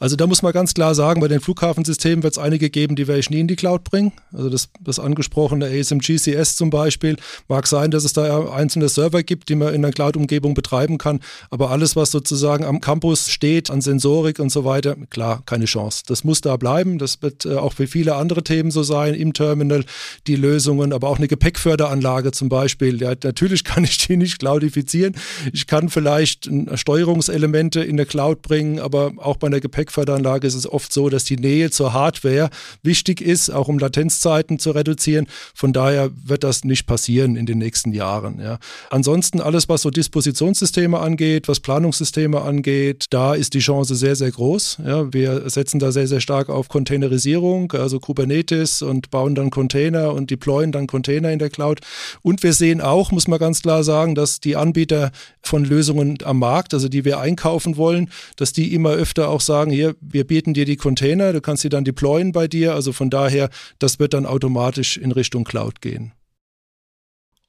[0.00, 3.06] Also da muss man ganz klar sagen, bei den Flughafensystemen wird es einige geben, die
[3.06, 4.10] werde ich nie in die Cloud bringen.
[4.32, 7.16] Also das, das angesprochene ASMGCS zum Beispiel.
[7.46, 11.20] Mag sein, dass es da einzelne Server gibt, die man in der Cloud-Umgebung betreiben kann.
[11.48, 16.02] Aber alles, was sozusagen am Campus steht, an Sensorik und so weiter, klar, keine Chance.
[16.08, 16.98] Das muss da bleiben.
[16.98, 19.84] Das wird äh, auch für viele andere Themen so sein, im Terminal,
[20.26, 23.00] die Lösungen, aber auch eine Gepäckförderanlage zum Beispiel.
[23.00, 25.14] Ja, natürlich kann ich die nicht cloudifizieren.
[25.52, 30.54] Ich kann vielleicht Steuerungselemente in der Cloud bringen, aber auch bei einer Gepäck Gepäckförderanlage ist
[30.54, 32.48] es oft so, dass die Nähe zur Hardware
[32.82, 35.26] wichtig ist, auch um Latenzzeiten zu reduzieren.
[35.54, 38.40] Von daher wird das nicht passieren in den nächsten Jahren.
[38.40, 38.58] Ja.
[38.90, 44.30] Ansonsten alles, was so Dispositionssysteme angeht, was Planungssysteme angeht, da ist die Chance sehr, sehr
[44.30, 44.78] groß.
[44.86, 45.12] Ja.
[45.12, 50.30] Wir setzen da sehr, sehr stark auf Containerisierung, also Kubernetes und bauen dann Container und
[50.30, 51.80] deployen dann Container in der Cloud.
[52.22, 55.10] Und wir sehen auch, muss man ganz klar sagen, dass die Anbieter
[55.42, 59.73] von Lösungen am Markt, also die wir einkaufen wollen, dass die immer öfter auch sagen,
[59.74, 62.74] hier, wir bieten dir die Container, du kannst sie dann deployen bei dir.
[62.74, 66.12] Also von daher, das wird dann automatisch in Richtung Cloud gehen.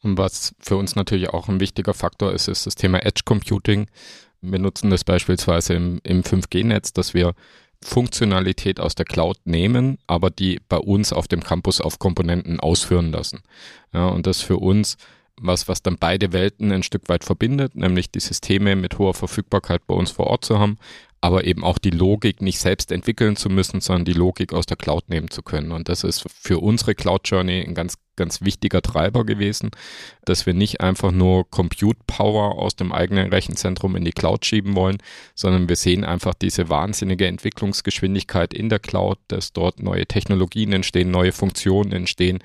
[0.01, 3.87] Und was für uns natürlich auch ein wichtiger Faktor ist, ist das Thema Edge Computing.
[4.41, 7.33] Wir nutzen das beispielsweise im, im 5G-Netz, dass wir
[7.81, 13.11] Funktionalität aus der Cloud nehmen, aber die bei uns auf dem Campus auf Komponenten ausführen
[13.11, 13.41] lassen.
[13.93, 14.97] Ja, und das für uns
[15.39, 19.85] was, was dann beide Welten ein Stück weit verbindet, nämlich die Systeme mit hoher Verfügbarkeit
[19.87, 20.77] bei uns vor Ort zu haben,
[21.25, 24.77] aber eben auch die Logik nicht selbst entwickeln zu müssen, sondern die Logik aus der
[24.77, 25.71] Cloud nehmen zu können.
[25.71, 29.71] Und das ist für unsere Cloud Journey ein ganz, ganz wichtiger Treiber gewesen,
[30.25, 34.75] dass wir nicht einfach nur Compute Power aus dem eigenen Rechenzentrum in die Cloud schieben
[34.75, 34.97] wollen,
[35.33, 41.09] sondern wir sehen einfach diese wahnsinnige Entwicklungsgeschwindigkeit in der Cloud, dass dort neue Technologien entstehen,
[41.09, 42.37] neue Funktionen entstehen,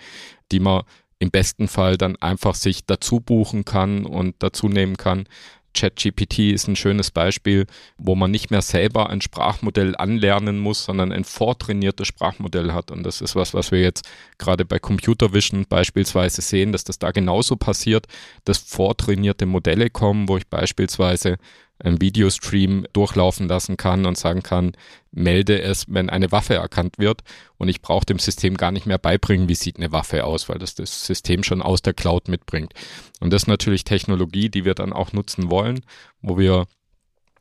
[0.52, 0.84] die man
[1.18, 5.26] im besten Fall dann einfach sich dazu buchen kann und dazu nehmen kann.
[5.74, 7.66] ChatGPT ist ein schönes Beispiel,
[7.96, 12.90] wo man nicht mehr selber ein Sprachmodell anlernen muss, sondern ein vortrainiertes Sprachmodell hat.
[12.90, 14.08] Und das ist was, was wir jetzt
[14.38, 18.06] gerade bei Computer Vision beispielsweise sehen, dass das da genauso passiert,
[18.44, 21.36] dass vortrainierte Modelle kommen, wo ich beispielsweise
[21.82, 24.72] einen Videostream durchlaufen lassen kann und sagen kann,
[25.12, 27.22] melde es, wenn eine Waffe erkannt wird.
[27.58, 30.58] Und ich brauche dem System gar nicht mehr beibringen, wie sieht eine Waffe aus, weil
[30.58, 32.72] das das System schon aus der Cloud mitbringt.
[33.20, 35.80] Und das ist natürlich Technologie, die wir dann auch nutzen wollen,
[36.22, 36.66] wo wir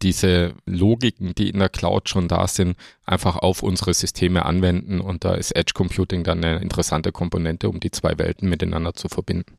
[0.01, 5.01] diese Logiken, die in der Cloud schon da sind, einfach auf unsere Systeme anwenden.
[5.01, 9.09] Und da ist Edge Computing dann eine interessante Komponente, um die zwei Welten miteinander zu
[9.09, 9.58] verbinden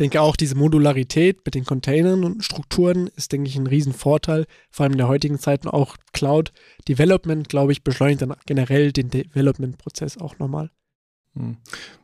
[0.00, 4.84] denke auch, diese Modularität mit den Containern und Strukturen ist, denke ich, ein Riesenvorteil, vor
[4.84, 6.52] allem in der heutigen Zeit und auch Cloud
[6.88, 10.70] Development, glaube ich, beschleunigt dann generell den Development-Prozess auch nochmal.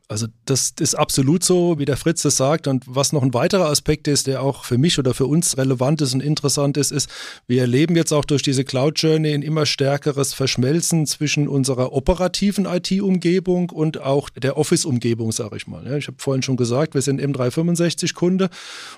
[0.06, 2.66] Also das ist absolut so, wie der Fritz das sagt.
[2.66, 6.02] Und was noch ein weiterer Aspekt ist, der auch für mich oder für uns relevant
[6.02, 7.08] ist und interessant ist, ist,
[7.46, 12.66] wir erleben jetzt auch durch diese Cloud Journey ein immer stärkeres Verschmelzen zwischen unserer operativen
[12.66, 15.96] IT-Umgebung und auch der Office-Umgebung, sage ich mal.
[15.96, 18.50] Ich habe vorhin schon gesagt, wir sind M365-Kunde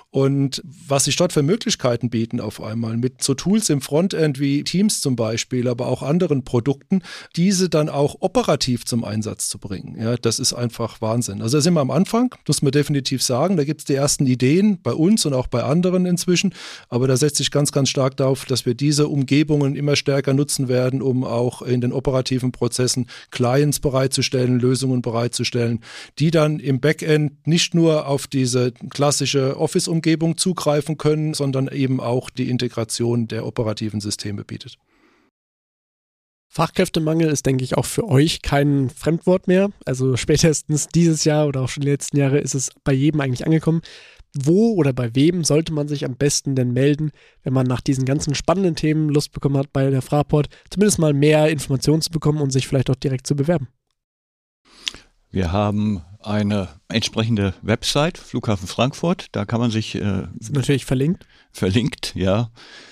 [0.09, 4.65] und was sich dort für Möglichkeiten bieten auf einmal mit so Tools im Frontend wie
[4.65, 7.01] Teams zum Beispiel, aber auch anderen Produkten,
[7.37, 9.95] diese dann auch operativ zum Einsatz zu bringen.
[9.97, 11.41] Ja, das ist einfach Wahnsinn.
[11.41, 13.57] Also da sind wir am Anfang, muss man definitiv sagen.
[13.57, 16.53] Da gibt es die ersten Ideen bei uns und auch bei anderen inzwischen.
[16.89, 20.67] Aber da setzt sich ganz, ganz stark darauf, dass wir diese Umgebungen immer stärker nutzen
[20.67, 25.81] werden, um auch in den operativen Prozessen Clients bereitzustellen, Lösungen bereitzustellen,
[26.19, 32.29] die dann im Backend nicht nur auf diese klassische Office-Umgebung zugreifen können, sondern eben auch
[32.29, 34.77] die Integration der operativen Systeme bietet.
[36.49, 39.69] Fachkräftemangel ist, denke ich, auch für euch kein Fremdwort mehr.
[39.85, 43.45] Also spätestens dieses Jahr oder auch schon die letzten Jahre ist es bei jedem eigentlich
[43.45, 43.81] angekommen.
[44.33, 47.11] Wo oder bei wem sollte man sich am besten denn melden,
[47.43, 51.13] wenn man nach diesen ganzen spannenden Themen Lust bekommen hat, bei der Fraport zumindest mal
[51.13, 53.67] mehr Informationen zu bekommen und sich vielleicht auch direkt zu bewerben?
[55.29, 59.27] Wir haben eine entsprechende Website, Flughafen Frankfurt.
[59.31, 59.95] Da kann man sich.
[59.95, 61.25] Äh, natürlich verlinkt.
[61.51, 62.49] Verlinkt, ja.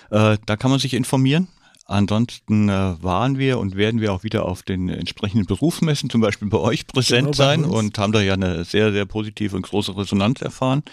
[0.09, 1.47] Äh, da kann man sich informieren.
[1.87, 6.49] Ansonsten äh, waren wir und werden wir auch wieder auf den entsprechenden Berufsmessen, zum Beispiel
[6.49, 9.95] bei euch, präsent genau sein und haben da ja eine sehr, sehr positive und große
[9.95, 10.83] Resonanz erfahren.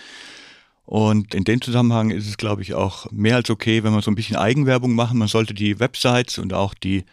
[0.85, 4.11] Und in dem Zusammenhang ist es, glaube ich, auch mehr als okay, wenn man so
[4.11, 5.17] ein bisschen Eigenwerbung machen.
[5.17, 7.05] Man sollte die Websites und auch die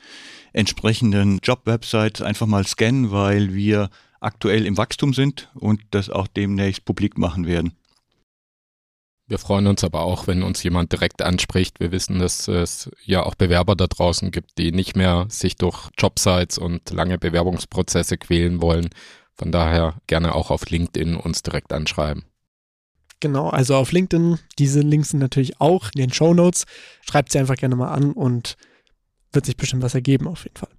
[0.52, 6.84] entsprechenden Job-Websites einfach mal scannen, weil wir aktuell im Wachstum sind und das auch demnächst
[6.84, 7.74] publik machen werden.
[9.30, 11.80] Wir freuen uns aber auch, wenn uns jemand direkt anspricht.
[11.80, 15.90] Wir wissen, dass es ja auch Bewerber da draußen gibt, die nicht mehr sich durch
[16.00, 18.90] Jobsites und lange Bewerbungsprozesse quälen wollen.
[19.36, 22.26] Von daher gerne auch auf LinkedIn uns direkt anschreiben.
[23.20, 24.40] Genau, also auf LinkedIn.
[24.58, 26.66] Diese Links sind natürlich auch in den Show Notes.
[27.08, 28.58] Schreibt sie einfach gerne mal an und
[29.32, 30.72] wird sich bestimmt was ergeben auf jeden Fall.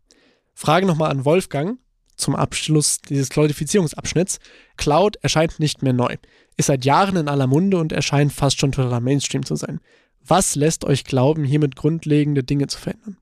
[0.55, 1.79] Frage nochmal an Wolfgang
[2.21, 4.39] zum Abschluss dieses Cloudifizierungsabschnitts.
[4.77, 6.16] Cloud erscheint nicht mehr neu,
[6.57, 9.81] ist seit Jahren in aller Munde und erscheint fast schon totaler Mainstream zu sein.
[10.25, 13.16] Was lässt euch glauben, hiermit grundlegende Dinge zu verändern?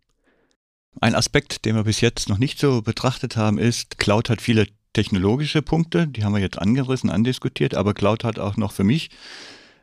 [1.01, 4.67] Ein Aspekt, den wir bis jetzt noch nicht so betrachtet haben, ist, Cloud hat viele
[4.93, 9.11] technologische Punkte, die haben wir jetzt angerissen, andiskutiert, aber Cloud hat auch noch für mich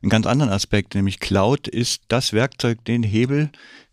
[0.01, 3.49] einen ganz anderen Aspekt, nämlich Cloud ist das Werkzeug, den Hebel,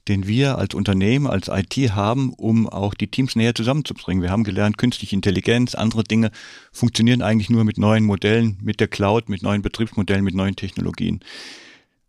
[0.09, 4.23] den wir als Unternehmen, als IT haben, um auch die Teams näher zusammenzubringen.
[4.23, 6.31] Wir haben gelernt, künstliche Intelligenz, andere Dinge
[6.73, 11.21] funktionieren eigentlich nur mit neuen Modellen, mit der Cloud, mit neuen Betriebsmodellen, mit neuen Technologien.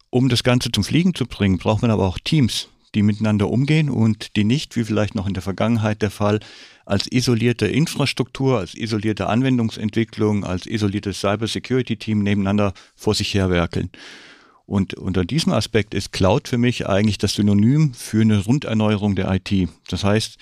[0.09, 3.89] Um das Ganze zum Fliegen zu bringen, braucht man aber auch Teams, die miteinander umgehen
[3.89, 6.39] und die nicht, wie vielleicht noch in der Vergangenheit der Fall,
[6.85, 13.89] als isolierte Infrastruktur, als isolierte Anwendungsentwicklung, als isoliertes Cybersecurity-Team nebeneinander vor sich herwerkeln.
[14.65, 19.31] Und unter diesem Aspekt ist Cloud für mich eigentlich das Synonym für eine Runderneuerung der
[19.33, 19.69] IT.
[19.89, 20.37] Das heißt,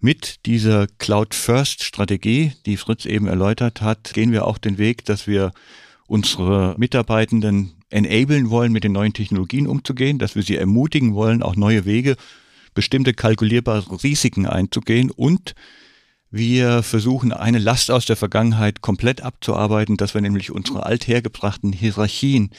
[0.00, 5.52] mit dieser Cloud-First-Strategie, die Fritz eben erläutert hat, gehen wir auch den Weg, dass wir
[6.06, 11.54] unsere Mitarbeitenden enablen wollen, mit den neuen Technologien umzugehen, dass wir sie ermutigen wollen, auch
[11.54, 12.16] neue Wege,
[12.74, 15.54] bestimmte kalkulierbare Risiken einzugehen und
[16.30, 22.50] wir versuchen eine Last aus der Vergangenheit komplett abzuarbeiten, dass wir nämlich unsere althergebrachten Hierarchien,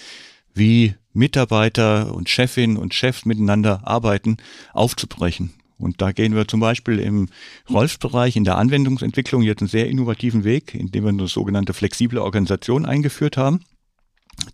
[0.54, 4.38] wie Mitarbeiter und Chefin und Chefs miteinander arbeiten,
[4.74, 5.54] aufzubrechen.
[5.78, 7.30] Und da gehen wir zum Beispiel im
[7.70, 12.86] Rolfsbereich in der Anwendungsentwicklung jetzt einen sehr innovativen Weg, indem wir eine sogenannte flexible Organisation
[12.86, 13.62] eingeführt haben,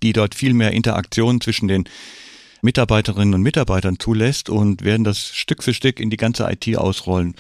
[0.02, 1.84] die dort viel mehr Interaktion zwischen den
[2.62, 7.36] Mitarbeiterinnen und Mitarbeitern zulässt und werden das Stück für Stück in die ganze IT ausrollen.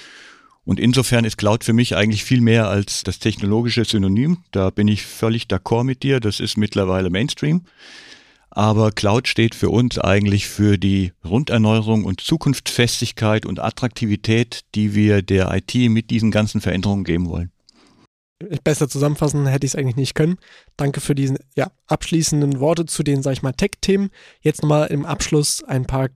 [0.66, 4.40] Und insofern ist Cloud für mich eigentlich viel mehr als das technologische Synonym.
[4.52, 6.20] Da bin ich völlig d'accord mit dir.
[6.20, 7.62] Das ist mittlerweile Mainstream.
[8.50, 15.22] Aber Cloud steht für uns eigentlich für die Runderneuerung und Zukunftsfestigkeit und Attraktivität, die wir
[15.22, 17.52] der IT mit diesen ganzen Veränderungen geben wollen.
[18.64, 20.38] Besser zusammenfassen hätte ich es eigentlich nicht können.
[20.76, 24.12] Danke für diesen ja, abschließenden Worte zu den, sag ich mal, Tech-Themen.
[24.42, 26.10] Jetzt nochmal im Abschluss ein paar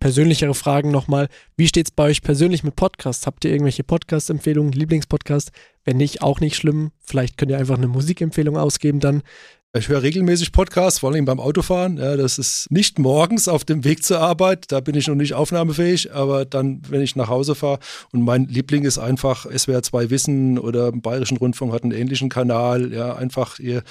[0.00, 1.28] persönlichere Fragen nochmal.
[1.56, 3.26] Wie steht es bei euch persönlich mit Podcasts?
[3.26, 5.52] Habt ihr irgendwelche Podcast-Empfehlungen, Lieblingspodcast?
[5.84, 6.92] Wenn nicht, auch nicht schlimm.
[7.00, 9.22] Vielleicht könnt ihr einfach eine Musikempfehlung ausgeben dann.
[9.76, 11.98] Ich höre regelmäßig Podcasts, vor allem beim Autofahren.
[11.98, 15.34] Ja, das ist nicht morgens auf dem Weg zur Arbeit, da bin ich noch nicht
[15.34, 17.78] aufnahmefähig, aber dann, wenn ich nach Hause fahre
[18.10, 22.30] und mein Liebling ist einfach SWR 2 Wissen oder im Bayerischen Rundfunk hat einen ähnlichen
[22.30, 23.82] Kanal, ja, einfach ihr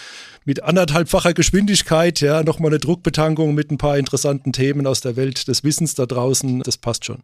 [0.45, 5.47] mit anderthalbfacher Geschwindigkeit, ja, nochmal eine Druckbetankung mit ein paar interessanten Themen aus der Welt
[5.47, 7.21] des Wissens da draußen, das passt schon.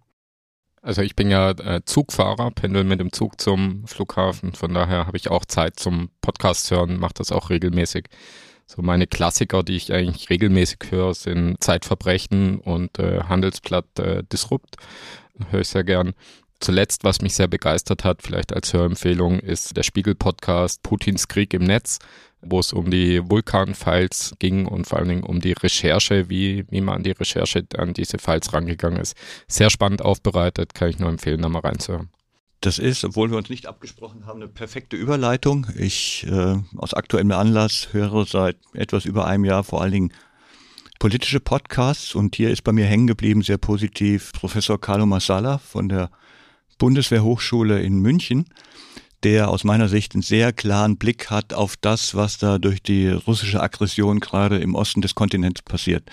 [0.84, 5.16] Also ich bin ja äh, Zugfahrer, pendel mit dem Zug zum Flughafen, von daher habe
[5.16, 8.10] ich auch Zeit zum Podcast hören, mache das auch regelmäßig.
[8.66, 14.76] So meine Klassiker, die ich eigentlich regelmäßig höre, sind Zeitverbrechen und äh, Handelsblatt äh, Disrupt,
[15.52, 16.16] höre ich sehr gern.
[16.60, 21.64] Zuletzt, was mich sehr begeistert hat, vielleicht als Hörempfehlung, ist der Spiegel-Podcast Putins Krieg im
[21.64, 22.00] Netz,
[22.46, 26.82] wo es um die Vulkan-Files ging und vor allen Dingen um die Recherche, wie, wie
[26.82, 29.16] man an die Recherche an diese Files rangegangen ist.
[29.48, 32.10] Sehr spannend aufbereitet, kann ich nur empfehlen, da mal reinzuhören.
[32.62, 35.68] Das ist, obwohl wir uns nicht abgesprochen haben, eine perfekte Überleitung.
[35.78, 40.14] Ich äh, aus aktuellem Anlass höre seit etwas über einem Jahr vor allen Dingen
[40.98, 45.90] politische Podcasts und hier ist bei mir hängen geblieben sehr positiv Professor Carlo Massala von
[45.90, 46.10] der
[46.78, 48.46] Bundeswehrhochschule in München,
[49.24, 53.10] der aus meiner Sicht einen sehr klaren Blick hat auf das, was da durch die
[53.10, 56.10] russische Aggression gerade im Osten des Kontinents passiert.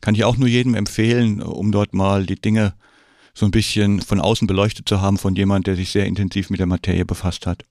[0.00, 2.74] Kann ich auch nur jedem empfehlen, um dort mal die Dinge
[3.34, 6.60] so ein bisschen von außen beleuchtet zu haben von jemand, der sich sehr intensiv mit
[6.60, 7.64] der Materie befasst hat.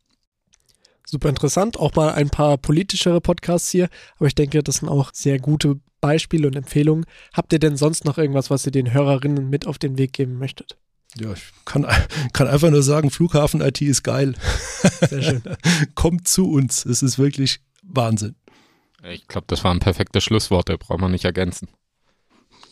[1.05, 5.11] Super interessant, auch mal ein paar politischere Podcasts hier, aber ich denke, das sind auch
[5.13, 7.05] sehr gute Beispiele und Empfehlungen.
[7.33, 10.37] Habt ihr denn sonst noch irgendwas, was ihr den Hörerinnen mit auf den Weg geben
[10.37, 10.77] möchtet?
[11.15, 11.85] Ja, ich kann,
[12.33, 14.35] kann einfach nur sagen, Flughafen-IT ist geil.
[15.09, 15.43] Sehr schön.
[15.95, 16.85] Kommt zu uns.
[16.85, 18.35] Es ist wirklich Wahnsinn.
[19.03, 21.69] Ich glaube, das waren perfekte Schlussworte, braucht man nicht ergänzen.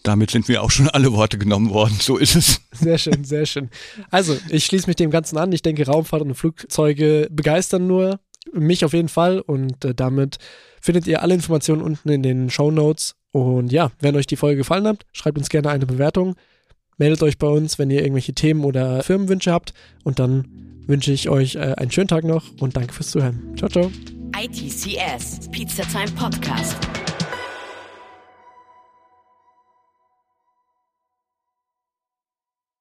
[0.04, 1.98] Damit sind mir auch schon alle Worte genommen worden.
[2.00, 2.62] So ist es.
[2.72, 3.70] Sehr schön, sehr schön.
[4.12, 5.52] Also, ich schließe mich dem Ganzen an.
[5.52, 8.20] Ich denke, Raumfahrt und Flugzeuge begeistern nur.
[8.54, 9.40] Mich auf jeden Fall.
[9.40, 10.38] Und äh, damit
[10.80, 13.16] findet ihr alle Informationen unten in den Show Notes.
[13.32, 16.36] Und ja, wenn euch die Folge gefallen hat, schreibt uns gerne eine Bewertung.
[16.98, 19.74] Meldet euch bei uns, wenn ihr irgendwelche Themen oder Firmenwünsche habt.
[20.04, 20.46] Und dann
[20.88, 23.54] wünsche ich euch äh, einen schönen Tag noch und danke fürs Zuhören.
[23.58, 23.92] Ciao, ciao.
[24.38, 26.78] ITCS, Pizza Time Podcast.